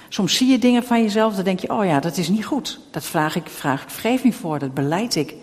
[0.09, 2.79] Soms zie je dingen van jezelf, dan denk je, oh ja, dat is niet goed.
[2.91, 5.35] Dat vraag ik, vraag ik vergeving voor, dat beleid ik.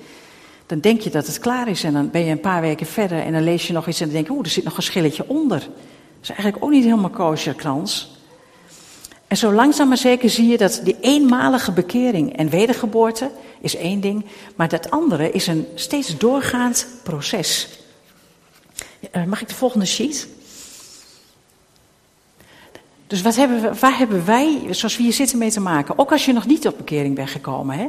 [0.66, 3.20] Dan denk je dat het klaar is en dan ben je een paar weken verder
[3.20, 4.82] en dan lees je nog iets en dan denk je, oeh, er zit nog een
[4.82, 5.58] schilletje onder.
[5.58, 5.68] Dat
[6.22, 8.19] is eigenlijk ook niet helemaal kosher, krans.
[9.30, 14.00] En zo langzaam maar zeker zie je dat die eenmalige bekering en wedergeboorte is één
[14.00, 17.68] ding, maar dat andere is een steeds doorgaand proces.
[19.12, 20.28] Uh, mag ik de volgende sheet?
[23.06, 25.98] Dus wat hebben we, waar hebben wij, zoals we hier zitten, mee te maken?
[25.98, 27.86] Ook als je nog niet op bekering bent gekomen, hè,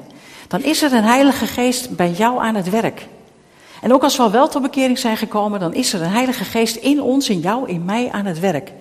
[0.48, 3.08] dan is er een Heilige Geest bij jou aan het werk.
[3.82, 6.44] En ook als we al wel tot bekering zijn gekomen, dan is er een Heilige
[6.44, 8.72] Geest in ons, in jou, in mij aan het werk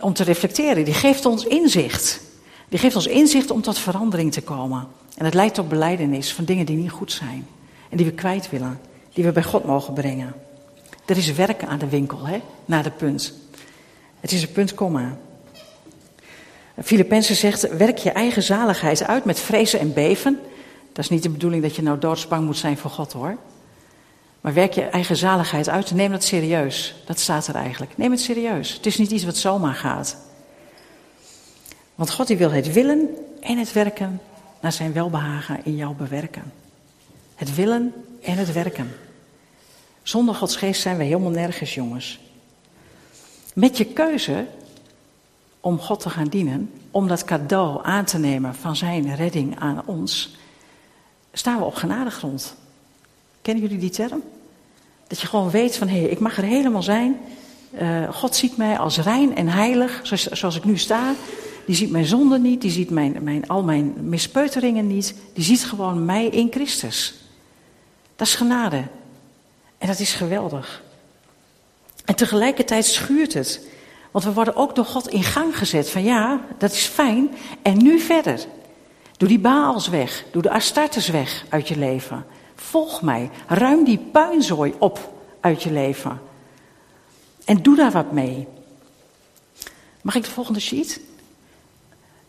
[0.00, 0.84] om te reflecteren.
[0.84, 2.20] Die geeft ons inzicht.
[2.68, 4.86] Die geeft ons inzicht om tot verandering te komen.
[5.16, 7.46] En het leidt tot beleidenis van dingen die niet goed zijn.
[7.88, 8.80] En die we kwijt willen.
[9.12, 10.34] Die we bij God mogen brengen.
[11.04, 13.34] Er is werken aan de winkel, hè, naar de punt.
[14.20, 15.16] Het is een punt, komma.
[16.82, 20.38] Filippenzen zegt, werk je eigen zaligheid uit met vrezen en beven.
[20.92, 23.36] Dat is niet de bedoeling dat je nou doodsbang moet zijn voor God hoor.
[24.40, 25.94] Maar werk je eigen zaligheid uit.
[25.94, 26.94] Neem dat serieus.
[27.06, 27.96] Dat staat er eigenlijk.
[27.96, 28.72] Neem het serieus.
[28.72, 30.16] Het is niet iets wat zomaar gaat.
[31.94, 33.08] Want God die wil het willen
[33.40, 34.20] en het werken
[34.60, 36.52] naar zijn welbehagen in jou bewerken.
[37.34, 38.96] Het willen en het werken.
[40.02, 42.20] Zonder Gods geest zijn we helemaal nergens, jongens.
[43.54, 44.46] Met je keuze
[45.60, 49.82] om God te gaan dienen, om dat cadeau aan te nemen van zijn redding aan
[49.86, 50.36] ons,
[51.32, 52.56] staan we op genadegrond.
[53.42, 54.22] Kennen jullie die term?
[55.06, 57.20] Dat je gewoon weet van hé, ik mag er helemaal zijn.
[57.80, 61.14] Uh, God ziet mij als rein en heilig, zoals, zoals, ik nu sta.
[61.66, 65.14] Die ziet mijn zonde niet, die ziet mijn, mijn, al mijn mispeuteringen niet.
[65.34, 67.14] Die ziet gewoon mij in Christus.
[68.16, 68.84] Dat is genade.
[69.78, 70.82] En dat is geweldig.
[72.04, 73.68] En tegelijkertijd schuurt het.
[74.10, 75.90] Want we worden ook door God in gang gezet.
[75.90, 77.30] Van ja, dat is fijn.
[77.62, 78.46] En nu verder.
[79.16, 80.24] Doe die Baals weg.
[80.32, 82.26] Doe de Astartes weg uit je leven.
[82.60, 83.30] Volg mij.
[83.46, 86.20] Ruim die puinzooi op uit je leven.
[87.44, 88.46] En doe daar wat mee.
[90.02, 91.00] Mag ik de volgende sheet?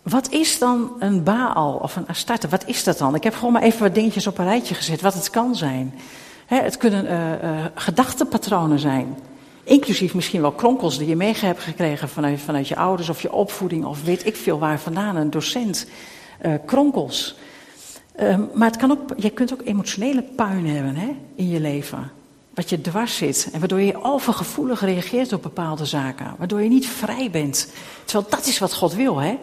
[0.01, 2.47] Wat is dan een Baal of een Astarte?
[2.47, 3.15] Wat is dat dan?
[3.15, 5.93] Ik heb gewoon maar even wat dingetjes op een rijtje gezet, wat het kan zijn.
[6.45, 9.17] het kunnen uh, gedachtenpatronen zijn.
[9.63, 13.31] Inclusief misschien wel kronkels die je mee hebt gekregen vanuit, vanuit je ouders of je
[13.31, 15.87] opvoeding of weet ik veel waar vandaan, een docent.
[16.45, 17.35] Uh, kronkels.
[18.19, 22.11] Ehm, maar het kan ook, je kunt ook emotionele puin hebben hè, in je leven.
[22.53, 23.49] Wat je dwars zit.
[23.53, 26.35] En waardoor je overgevoelig reageert op bepaalde zaken.
[26.37, 27.71] Waardoor je niet vrij bent.
[28.05, 29.17] Terwijl dat is wat God wil.
[29.17, 29.37] Hè?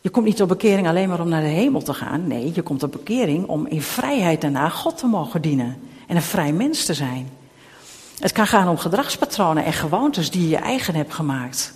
[0.00, 2.26] Je komt niet op bekering alleen maar om naar de hemel te gaan.
[2.26, 5.78] Nee, je komt op bekering om in vrijheid daarna God te mogen dienen.
[6.06, 7.28] En een vrij mens te zijn.
[8.18, 11.74] Het kan gaan om gedragspatronen en gewoontes die je eigen hebt gemaakt.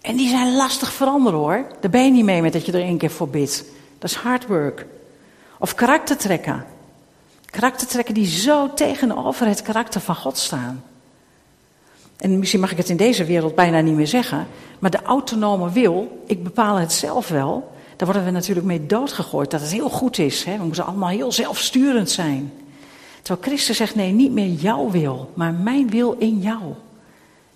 [0.00, 1.66] En die zijn lastig veranderen hoor.
[1.80, 3.64] Daar ben je niet mee met dat je er één keer voor bidt.
[3.98, 4.86] Dat is hard work.
[5.58, 6.64] Of karaktertrekken.
[7.50, 10.82] Karaktertrekken die zo tegenover het karakter van God staan.
[12.16, 14.46] En misschien mag ik het in deze wereld bijna niet meer zeggen.
[14.78, 17.72] Maar de autonome wil, ik bepaal het zelf wel.
[17.96, 19.50] Daar worden we natuurlijk mee doodgegooid.
[19.50, 20.44] Dat het heel goed is.
[20.44, 20.56] Hè?
[20.56, 22.52] We moeten allemaal heel zelfsturend zijn.
[23.22, 26.60] Terwijl Christus zegt: nee, niet meer jouw wil, maar mijn wil in jou.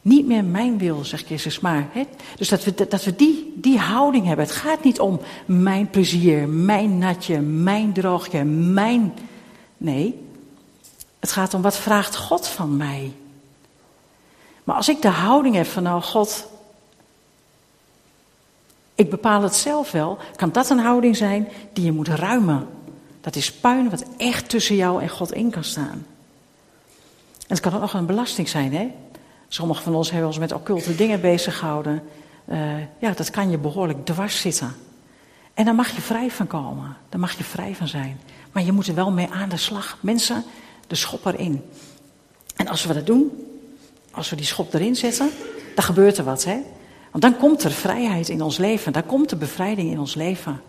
[0.03, 1.89] Niet meer mijn wil, zegt Jezus, maar.
[1.93, 2.03] Hè?
[2.37, 4.45] Dus dat we, dat we die, die houding hebben.
[4.45, 9.15] Het gaat niet om mijn plezier, mijn natje, mijn droogje, mijn.
[9.77, 10.29] Nee,
[11.19, 13.13] het gaat om wat vraagt God van mij.
[14.65, 16.49] Maar als ik de houding heb van, nou, God,
[18.95, 22.69] ik bepaal het zelf wel, kan dat een houding zijn die je moet ruimen.
[23.21, 26.07] Dat is puin wat echt tussen jou en God in kan staan.
[27.39, 28.91] En het kan ook nog een belasting zijn, hè?
[29.53, 32.03] Sommigen van ons hebben ons met occulte dingen bezig gehouden.
[32.49, 34.73] Uh, ja, dat kan je behoorlijk dwars zitten.
[35.55, 36.97] En daar mag je vrij van komen.
[37.09, 38.21] Daar mag je vrij van zijn.
[38.53, 39.99] Maar je moet er wel mee aan de slag.
[40.01, 40.45] Mensen,
[40.87, 41.63] de schop erin.
[42.57, 43.31] En als we dat doen,
[44.11, 45.31] als we die schop erin zetten,
[45.75, 46.59] dan gebeurt er wat, hè?
[47.11, 48.93] Want dan komt er vrijheid in ons leven.
[48.93, 50.61] Dan komt er bevrijding in ons leven.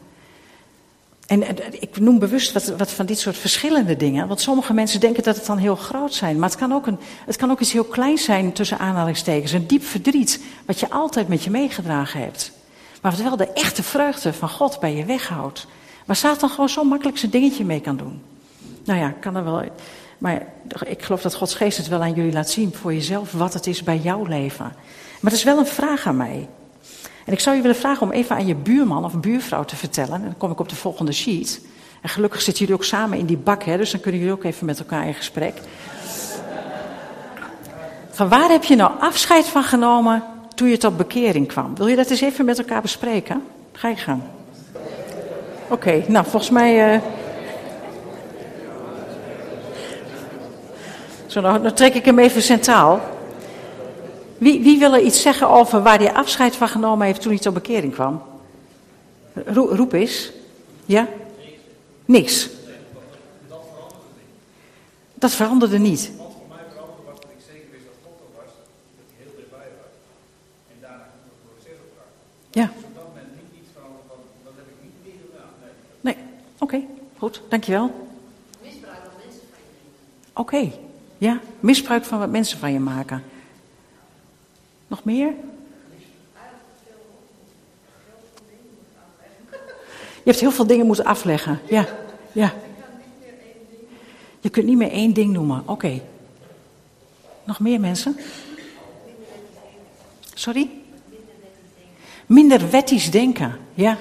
[1.31, 1.43] En,
[1.81, 4.27] ik noem bewust wat, wat, van dit soort verschillende dingen.
[4.27, 6.39] Want sommige mensen denken dat het dan heel groot zijn.
[6.39, 9.51] Maar het kan ook, een, het kan ook iets heel kleins zijn tussen aanhalingstekens.
[9.51, 10.43] Een diep verdriet.
[10.65, 12.51] Wat je altijd met je meegedragen hebt.
[13.01, 15.67] Maar wat wel de echte vreugde van God bij je weghoudt.
[16.05, 18.21] Waar Satan gewoon zo makkelijk zijn dingetje mee kan doen.
[18.83, 19.63] Nou ja, kan er wel.
[20.17, 20.45] Maar
[20.85, 23.67] ik geloof dat Gods geest het wel aan jullie laat zien voor jezelf wat het
[23.67, 24.65] is bij jouw leven.
[25.19, 26.47] Maar het is wel een vraag aan mij.
[27.25, 30.13] En ik zou je willen vragen om even aan je buurman of buurvrouw te vertellen.
[30.13, 31.61] En dan kom ik op de volgende sheet.
[32.01, 34.43] En gelukkig zitten jullie ook samen in die bak, hè, dus dan kunnen jullie ook
[34.43, 35.53] even met elkaar in gesprek.
[38.09, 40.23] Van waar heb je nou afscheid van genomen
[40.55, 41.75] toen je tot bekering kwam?
[41.75, 43.43] Wil je dat eens even met elkaar bespreken?
[43.71, 44.21] Ga je gang.
[45.67, 46.95] Oké, nou volgens mij.
[46.95, 47.01] Uh...
[51.25, 53.01] Zo, nou, trek ik hem even centraal.
[54.41, 57.53] Wie, wil er iets zeggen over waar hij afscheid van genomen heeft toen hij tot
[57.53, 58.21] bekering kwam?
[59.53, 60.31] roep eens.
[60.85, 61.07] Ja?
[62.05, 62.49] Niks.
[65.13, 66.11] Dat veranderde niet.
[66.17, 68.51] Want voor mij veranderde was dat ik zeker wist dat God er was,
[68.97, 69.93] dat hij heel dichtbij was.
[70.71, 71.91] En daarna het proces op
[72.49, 72.67] Ja.
[72.75, 73.89] Dus op dat moment niet iets van,
[74.43, 75.51] dat heb ik niet meer gedaan.
[76.01, 76.23] Nee, nee.
[76.65, 76.79] oké,
[77.17, 77.87] goed, dankjewel.
[78.61, 80.63] Misbruik van mensen van je Oké,
[81.17, 83.23] ja, misbruik van wat mensen van je maken.
[84.91, 85.33] Nog meer?
[90.23, 91.59] Je hebt heel veel dingen moeten afleggen.
[91.69, 91.87] Ja,
[92.31, 92.53] ja.
[94.39, 95.63] Je kunt niet meer één ding noemen.
[95.65, 96.01] Oké.
[97.43, 98.17] Nog meer mensen?
[100.33, 100.69] Sorry?
[102.25, 103.59] Minder wettisch denken.
[103.73, 103.97] Ja.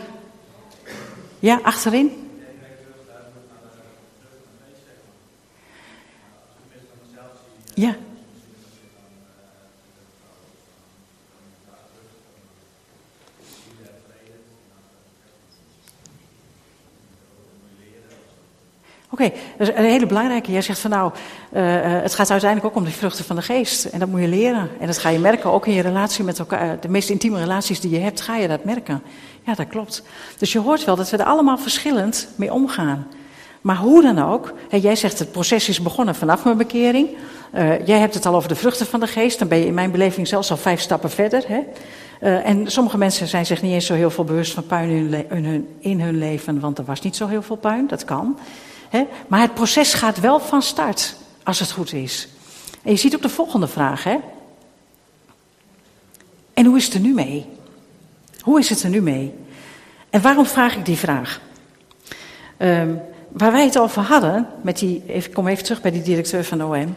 [1.38, 2.30] Ja, achterin?
[7.74, 7.96] Ja.
[19.12, 20.52] Oké, dat is een hele belangrijke.
[20.52, 21.12] Jij zegt van nou,
[21.52, 21.62] uh,
[22.02, 23.84] het gaat uiteindelijk ook om de vruchten van de geest.
[23.84, 24.70] En dat moet je leren.
[24.80, 26.80] En dat ga je merken, ook in je relatie met elkaar.
[26.80, 29.02] De meest intieme relaties die je hebt, ga je dat merken.
[29.42, 30.02] Ja, dat klopt.
[30.38, 33.06] Dus je hoort wel dat we er allemaal verschillend mee omgaan.
[33.60, 37.08] Maar hoe dan ook, jij zegt het proces is begonnen vanaf mijn bekering.
[37.84, 39.38] Jij hebt het al over de vruchten van de geest.
[39.38, 41.44] Dan ben je in mijn beleving zelfs al vijf stappen verder.
[41.46, 41.60] Hè?
[42.38, 45.14] En sommige mensen zijn zich niet eens zo heel veel bewust van puin
[45.78, 47.86] in hun leven, want er was niet zo heel veel puin.
[47.86, 48.38] Dat kan.
[49.28, 52.28] Maar het proces gaat wel van start, als het goed is.
[52.82, 54.16] En je ziet ook de volgende vraag, hè?
[56.54, 57.46] En hoe is het er nu mee?
[58.40, 59.34] Hoe is het er nu mee?
[60.10, 61.40] En waarom vraag ik die vraag?
[62.58, 63.00] Um,
[63.32, 66.58] waar wij het over hadden, met die, ik kom even terug bij die directeur van
[66.58, 66.96] de OM.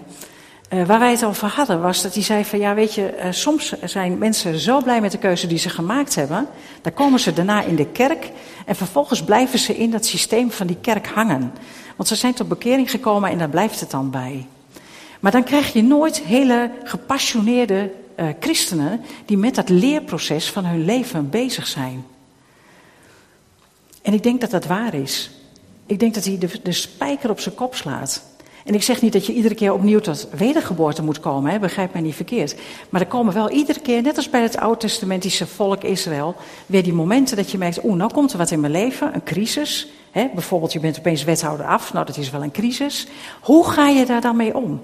[0.70, 3.26] Uh, waar wij het over hadden was dat hij zei van ja weet je, uh,
[3.30, 6.48] soms zijn mensen zo blij met de keuze die ze gemaakt hebben.
[6.82, 8.30] Dan komen ze daarna in de kerk
[8.66, 11.54] en vervolgens blijven ze in dat systeem van die kerk hangen.
[11.96, 14.48] Want ze zijn tot bekering gekomen en daar blijft het dan bij.
[15.20, 20.86] Maar dan krijg je nooit hele gepassioneerde uh, christenen die met dat leerproces van hun
[20.86, 22.06] leven bezig zijn.
[24.02, 25.32] En ik denk dat dat waar is.
[25.86, 28.24] Ik denk dat hij de, de spijker op zijn kop slaat.
[28.64, 31.94] En ik zeg niet dat je iedere keer opnieuw tot wedergeboorte moet komen, hè, begrijp
[31.94, 32.56] mij niet verkeerd.
[32.90, 36.36] Maar er komen wel iedere keer, net als bij het oud-testamentische volk Israël,
[36.66, 39.24] weer die momenten dat je merkt, oeh, nou komt er wat in mijn leven, een
[39.24, 39.88] crisis.
[40.12, 43.08] Hè, bijvoorbeeld, je bent opeens wethouder af, nou dat is wel een crisis.
[43.42, 44.82] Hoe ga je daar dan mee om?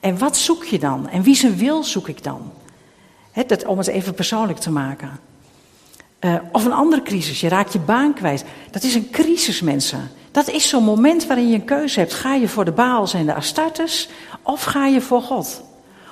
[0.00, 1.08] En wat zoek je dan?
[1.08, 2.52] En wie zijn wil zoek ik dan?
[3.30, 5.10] Hè, dat, om het even persoonlijk te maken.
[6.20, 8.44] Uh, of een andere crisis, je raakt je baan kwijt.
[8.70, 10.10] Dat is een crisis, mensen.
[10.34, 12.14] Dat is zo'n moment waarin je een keuze hebt.
[12.14, 14.08] Ga je voor de Baals en de Astartes
[14.42, 15.62] of ga je voor God?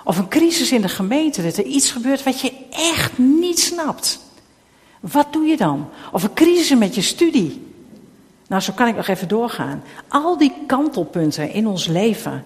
[0.05, 4.21] Of een crisis in de gemeente, dat er iets gebeurt wat je echt niet snapt.
[5.01, 5.89] Wat doe je dan?
[6.13, 7.67] Of een crisis met je studie.
[8.49, 9.83] Nou, zo kan ik nog even doorgaan.
[10.09, 12.45] Al die kantelpunten in ons leven,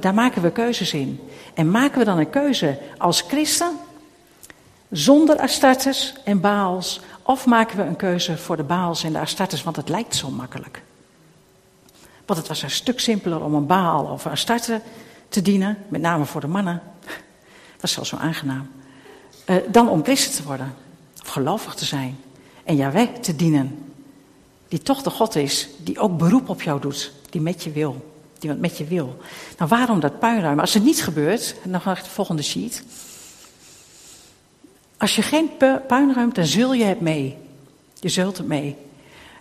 [0.00, 1.20] daar maken we keuzes in.
[1.54, 3.70] En maken we dan een keuze als christen,
[4.90, 9.62] zonder Astartes en Baals, of maken we een keuze voor de Baals en de Astartes,
[9.62, 10.82] want het lijkt zo makkelijk.
[12.30, 14.80] Want het was een stuk simpeler om een Baal of een Astarte
[15.28, 16.82] te dienen, met name voor de mannen.
[17.72, 18.70] Dat was zelfs zo aangenaam.
[19.46, 20.74] Uh, dan om christen te worden,
[21.22, 22.18] of gelovig te zijn.
[22.64, 23.92] En Yahweh te dienen.
[24.68, 28.12] Die toch de God is, die ook beroep op jou doet, die met je wil.
[28.38, 29.20] Die wat met je wil.
[29.58, 30.60] Nou, waarom dat puinruim?
[30.60, 32.84] Als het niet gebeurt, dan ga ik de volgende sheet.
[34.96, 35.50] Als je geen
[35.86, 37.36] puin ruimt, dan zul je het mee.
[38.00, 38.76] Je zult het mee.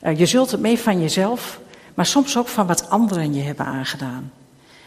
[0.02, 1.60] Uh, je zult het mee van jezelf,
[1.94, 4.32] maar soms ook van wat anderen je hebben aangedaan.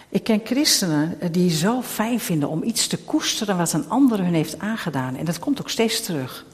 [0.08, 4.34] Ik ken christenen die zo fijn vinden om iets te koesteren wat een ander hun
[4.34, 5.16] heeft aangedaan.
[5.16, 6.44] En dat komt ook steeds terug.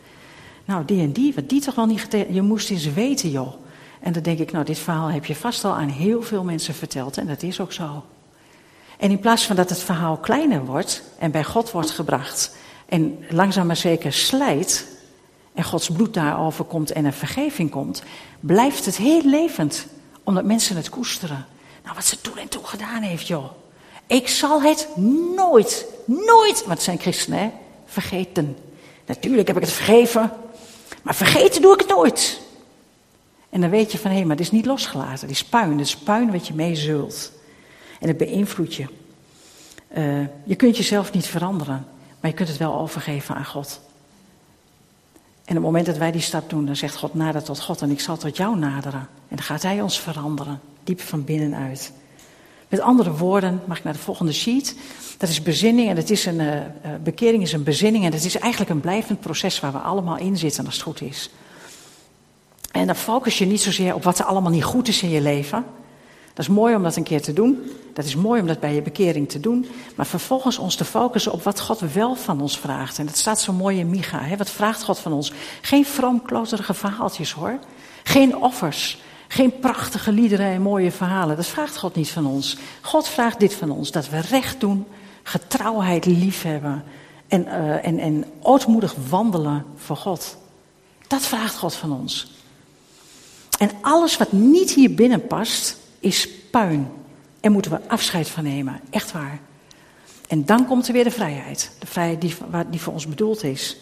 [0.65, 3.53] Nou, die en die, wat die toch wel niet Je moest eens weten, joh.
[4.01, 6.75] En dan denk ik, nou, dit verhaal heb je vast al aan heel veel mensen
[6.75, 7.19] verteld.
[7.19, 8.05] En dat is ook zo.
[8.99, 12.57] En in plaats van dat het verhaal kleiner wordt en bij God wordt gebracht.
[12.89, 14.87] En langzaam maar zeker slijt.
[15.55, 18.03] En Gods bloed daarover komt en er vergeving komt.
[18.41, 19.87] Blijft het heel levend
[20.29, 21.47] omdat mensen het koesteren.
[21.83, 23.51] Nou, wat ze toen en toen gedaan heeft, joh.
[24.07, 24.89] Ik zal het
[25.37, 27.51] nooit, nooit, want het zijn christenen, hè,
[27.87, 28.57] vergeten.
[29.07, 30.33] Natuurlijk heb ik het vergeven,
[31.03, 32.41] maar vergeten doe ik het nooit.
[33.51, 35.21] En dan weet je van, hé, maar het is niet losgelaten.
[35.21, 37.33] Het is puin, het is puin wat je mee zult.
[38.01, 38.87] En het beïnvloedt je.
[39.97, 41.87] Uh, je kunt jezelf niet veranderen,
[42.21, 43.81] maar je kunt het wel overgeven aan God.
[45.49, 47.83] En op het moment dat wij die stap doen, dan zegt God nader tot God
[47.83, 49.01] en ik zal tot jou naderen.
[49.01, 51.93] En dan gaat Hij ons veranderen, diep van binnenuit.
[52.69, 54.77] Met andere woorden, mag ik naar de volgende sheet.
[55.19, 56.53] Dat is bezinning en dat is een, uh,
[57.03, 60.37] bekering is een bezinning en dat is eigenlijk een blijvend proces waar we allemaal in
[60.37, 61.31] zitten als het goed is.
[62.73, 65.21] En dan focus je niet zozeer op wat er allemaal niet goed is in je
[65.21, 65.65] leven.
[66.39, 67.71] Dat is mooi om dat een keer te doen.
[67.93, 69.67] Dat is mooi om dat bij je bekering te doen.
[69.95, 72.99] Maar vervolgens ons te focussen op wat God wel van ons vraagt.
[72.99, 74.21] En dat staat zo mooi in Micha.
[74.23, 74.37] Hè?
[74.37, 75.33] Wat vraagt God van ons?
[75.61, 77.59] Geen vroomkloterige verhaaltjes hoor.
[78.03, 78.99] Geen offers.
[79.29, 81.37] Geen prachtige liederen en mooie verhalen.
[81.37, 82.57] Dat vraagt God niet van ons.
[82.81, 84.87] God vraagt dit van ons: dat we recht doen,
[85.23, 86.85] getrouwheid liefhebben
[87.29, 90.37] en, uh, en, en ootmoedig wandelen voor God.
[91.07, 92.33] Dat vraagt God van ons.
[93.59, 95.77] En alles wat niet hier binnen past,
[96.09, 96.89] is puin.
[97.41, 98.81] En moeten we afscheid van nemen.
[98.91, 99.39] Echt waar.
[100.29, 101.71] En dan komt er weer de vrijheid.
[101.79, 102.37] De vrijheid die,
[102.71, 103.77] die voor ons bedoeld is.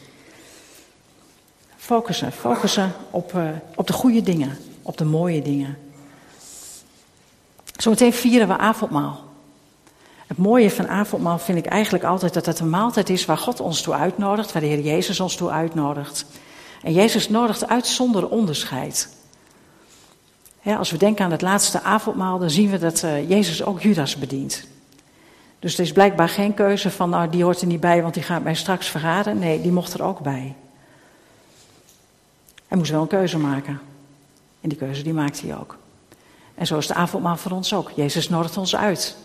[1.77, 5.79] Focussen, focussen op, uh, op de goede dingen op de mooie dingen.
[7.77, 9.25] Zometeen vieren we avondmaal.
[10.27, 13.61] Het mooie van avondmaal vind ik eigenlijk altijd dat het een maaltijd is waar God
[13.61, 16.27] ons toe uitnodigt, waar de Heer Jezus ons toe uitnodigt.
[16.83, 19.17] En Jezus nodigt uit zonder onderscheid.
[20.75, 24.17] Als we denken aan het laatste avondmaal, dan zien we dat uh, Jezus ook Judas
[24.17, 24.67] bedient.
[25.59, 28.23] Dus er is blijkbaar geen keuze van, nou die hoort er niet bij, want die
[28.23, 29.39] gaat mij straks verraden.
[29.39, 30.55] Nee, die mocht er ook bij.
[32.69, 33.81] Hij moest wel een keuze maken.
[34.61, 35.77] En die keuze die maakt hij ook.
[36.55, 37.91] En zo is de avondmaal voor ons ook.
[37.91, 39.17] Jezus nodigt ons uit.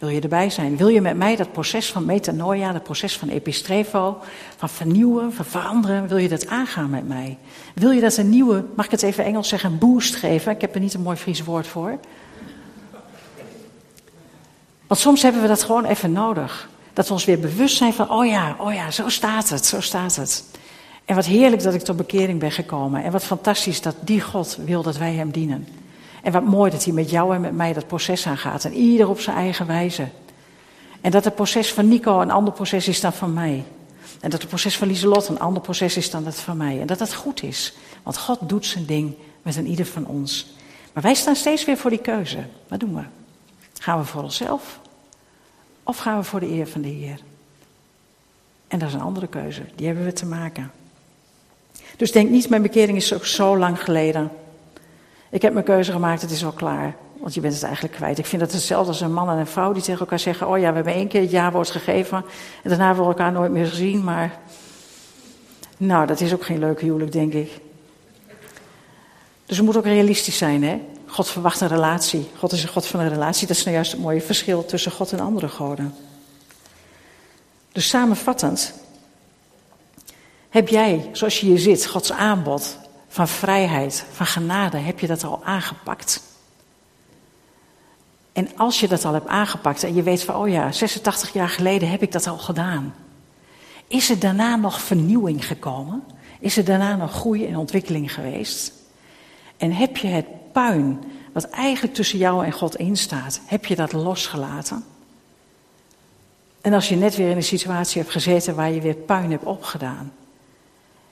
[0.00, 0.76] Wil je erbij zijn?
[0.76, 4.18] Wil je met mij dat proces van metanoia, dat proces van epistrevo,
[4.56, 7.38] van vernieuwen, van veranderen, wil je dat aangaan met mij?
[7.74, 10.52] Wil je dat een nieuwe, mag ik het even Engels zeggen, boost geven?
[10.52, 11.98] Ik heb er niet een mooi Fries woord voor.
[14.86, 16.68] Want soms hebben we dat gewoon even nodig.
[16.92, 19.80] Dat we ons weer bewust zijn van, oh ja, oh ja, zo staat het, zo
[19.80, 20.44] staat het.
[21.04, 23.04] En wat heerlijk dat ik tot bekering ben gekomen.
[23.04, 25.68] En wat fantastisch dat die God wil dat wij Hem dienen.
[26.22, 28.64] En wat mooi dat Hij met jou en met mij dat proces aangaat.
[28.64, 30.08] En ieder op zijn eigen wijze.
[31.00, 33.64] En dat het proces van Nico een ander proces is dan van mij.
[34.20, 36.80] En dat het proces van Lieselot een ander proces is dan dat van mij.
[36.80, 37.74] En dat dat goed is.
[38.02, 40.46] Want God doet zijn ding met een ieder van ons.
[40.92, 42.38] Maar wij staan steeds weer voor die keuze.
[42.68, 43.02] Wat doen we?
[43.78, 44.80] Gaan we voor onszelf?
[45.82, 47.20] Of gaan we voor de eer van de Heer?
[48.68, 49.62] En dat is een andere keuze.
[49.74, 50.70] Die hebben we te maken.
[51.96, 54.30] Dus denk niet, mijn bekering is ook zo lang geleden.
[55.30, 56.96] Ik heb mijn keuze gemaakt, het is al klaar.
[57.18, 58.18] want je bent het eigenlijk kwijt.
[58.18, 60.58] Ik vind het hetzelfde als een man en een vrouw die tegen elkaar zeggen: Oh
[60.58, 62.16] ja, we hebben één keer het jaarwoord gegeven.
[62.62, 64.04] En daarna hebben we elkaar nooit meer gezien.
[64.04, 64.38] Maar.
[65.76, 67.60] Nou, dat is ook geen leuke huwelijk, denk ik.
[69.46, 70.80] Dus we moeten ook realistisch zijn, hè?
[71.06, 72.28] God verwacht een relatie.
[72.38, 73.46] God is een God van een relatie.
[73.46, 75.94] Dat is nou juist het mooie verschil tussen God en andere goden.
[77.72, 78.72] Dus samenvattend.
[80.48, 82.78] Heb jij, zoals je hier zit, Gods aanbod
[83.12, 86.22] van vrijheid, van genade, heb je dat al aangepakt?
[88.32, 91.48] En als je dat al hebt aangepakt en je weet van, oh ja, 86 jaar
[91.48, 92.94] geleden heb ik dat al gedaan.
[93.86, 96.02] Is er daarna nog vernieuwing gekomen?
[96.40, 98.72] Is er daarna nog groei en ontwikkeling geweest?
[99.56, 101.00] En heb je het puin,
[101.32, 104.84] wat eigenlijk tussen jou en God instaat, heb je dat losgelaten?
[106.60, 109.44] En als je net weer in een situatie hebt gezeten waar je weer puin hebt
[109.44, 110.12] opgedaan,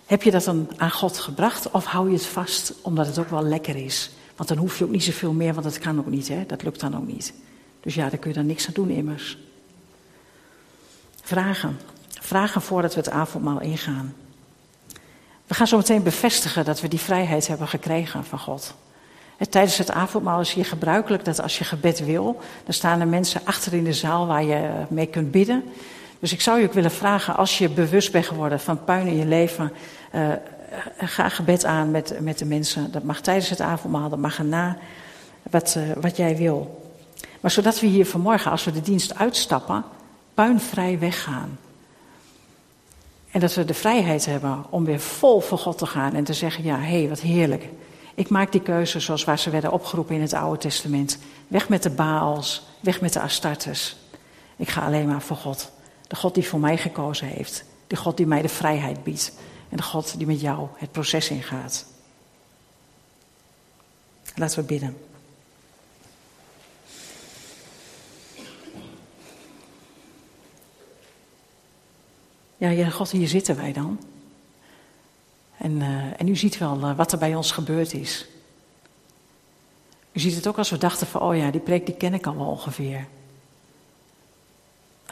[0.08, 3.30] heb je dat dan aan God gebracht of hou je het vast omdat het ook
[3.30, 4.10] wel lekker is?
[4.36, 6.46] Want dan hoef je ook niet zoveel meer, want dat kan ook niet, hè?
[6.46, 7.32] dat lukt dan ook niet.
[7.80, 9.38] Dus ja, daar kun je dan niks aan doen immers.
[11.22, 11.78] Vragen.
[12.08, 14.14] Vragen voordat we het avondmaal ingaan.
[15.46, 18.74] We gaan zo meteen bevestigen dat we die vrijheid hebben gekregen van God.
[19.50, 23.40] Tijdens het avondmaal is hier gebruikelijk dat als je gebed wil, dan staan er mensen
[23.44, 25.64] achter in de zaal waar je mee kunt bidden.
[26.18, 29.16] Dus ik zou je ook willen vragen, als je bewust bent geworden van puin in
[29.16, 29.72] je leven,
[30.14, 30.32] uh,
[30.98, 32.92] ga gebed aan met, met de mensen.
[32.92, 34.76] Dat mag tijdens het avondmaal, dat mag erna,
[35.50, 36.86] wat, uh, wat jij wil.
[37.40, 39.84] Maar zodat we hier vanmorgen, als we de dienst uitstappen,
[40.34, 41.58] puinvrij weggaan.
[43.30, 46.32] En dat we de vrijheid hebben om weer vol voor God te gaan en te
[46.32, 47.68] zeggen: Ja, hé, hey, wat heerlijk.
[48.14, 51.18] Ik maak die keuze zoals waar ze werden opgeroepen in het Oude Testament.
[51.48, 53.96] Weg met de Baals, weg met de Astartes.
[54.56, 55.70] Ik ga alleen maar voor God.
[56.06, 57.64] De God die voor mij gekozen heeft.
[57.86, 59.32] De God die mij de vrijheid biedt.
[59.68, 61.86] En God die met jou het proces ingaat.
[64.34, 64.96] Laten we bidden.
[72.56, 73.98] Ja, Heer God, hier zitten wij dan.
[75.56, 78.26] En, uh, en u ziet wel uh, wat er bij ons gebeurd is.
[80.12, 82.26] U ziet het ook als we dachten van, oh ja, die preek die ken ik
[82.26, 83.06] al wel ongeveer.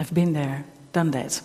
[0.00, 1.42] I've been there, done that.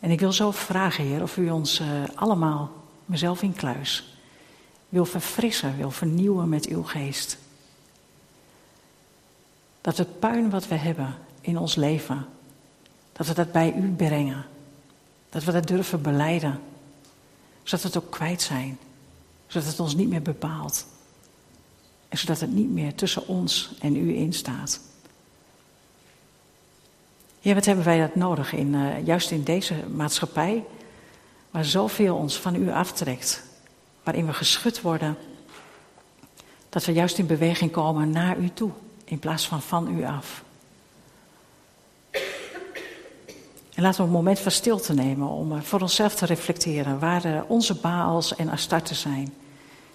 [0.00, 2.72] En ik wil zo vragen, Heer, of u ons uh, allemaal,
[3.04, 4.16] mezelf in kluis,
[4.88, 7.38] wil verfrissen, wil vernieuwen met uw geest.
[9.80, 12.26] Dat het puin wat we hebben in ons leven,
[13.12, 14.44] dat we dat bij u brengen.
[15.28, 16.60] Dat we dat durven beleiden.
[17.62, 18.78] Zodat we het ook kwijt zijn.
[19.46, 20.86] Zodat het ons niet meer bepaalt.
[22.08, 24.80] En zodat het niet meer tussen ons en u instaat.
[27.42, 30.64] Ja, wat hebben wij dat nodig in, uh, juist in deze maatschappij,
[31.50, 33.42] waar zoveel ons van u aftrekt,
[34.02, 35.16] waarin we geschud worden,
[36.68, 38.70] dat we juist in beweging komen naar u toe,
[39.04, 40.42] in plaats van van u af.
[43.74, 47.24] En laten we een moment van stilte nemen om eh, voor onszelf te reflecteren waar
[47.24, 49.34] eh, onze baals en astarten zijn,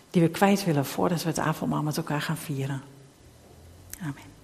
[0.09, 2.81] die we kwijt willen voordat we het avondmaal met elkaar gaan vieren.
[3.99, 4.34] Amen.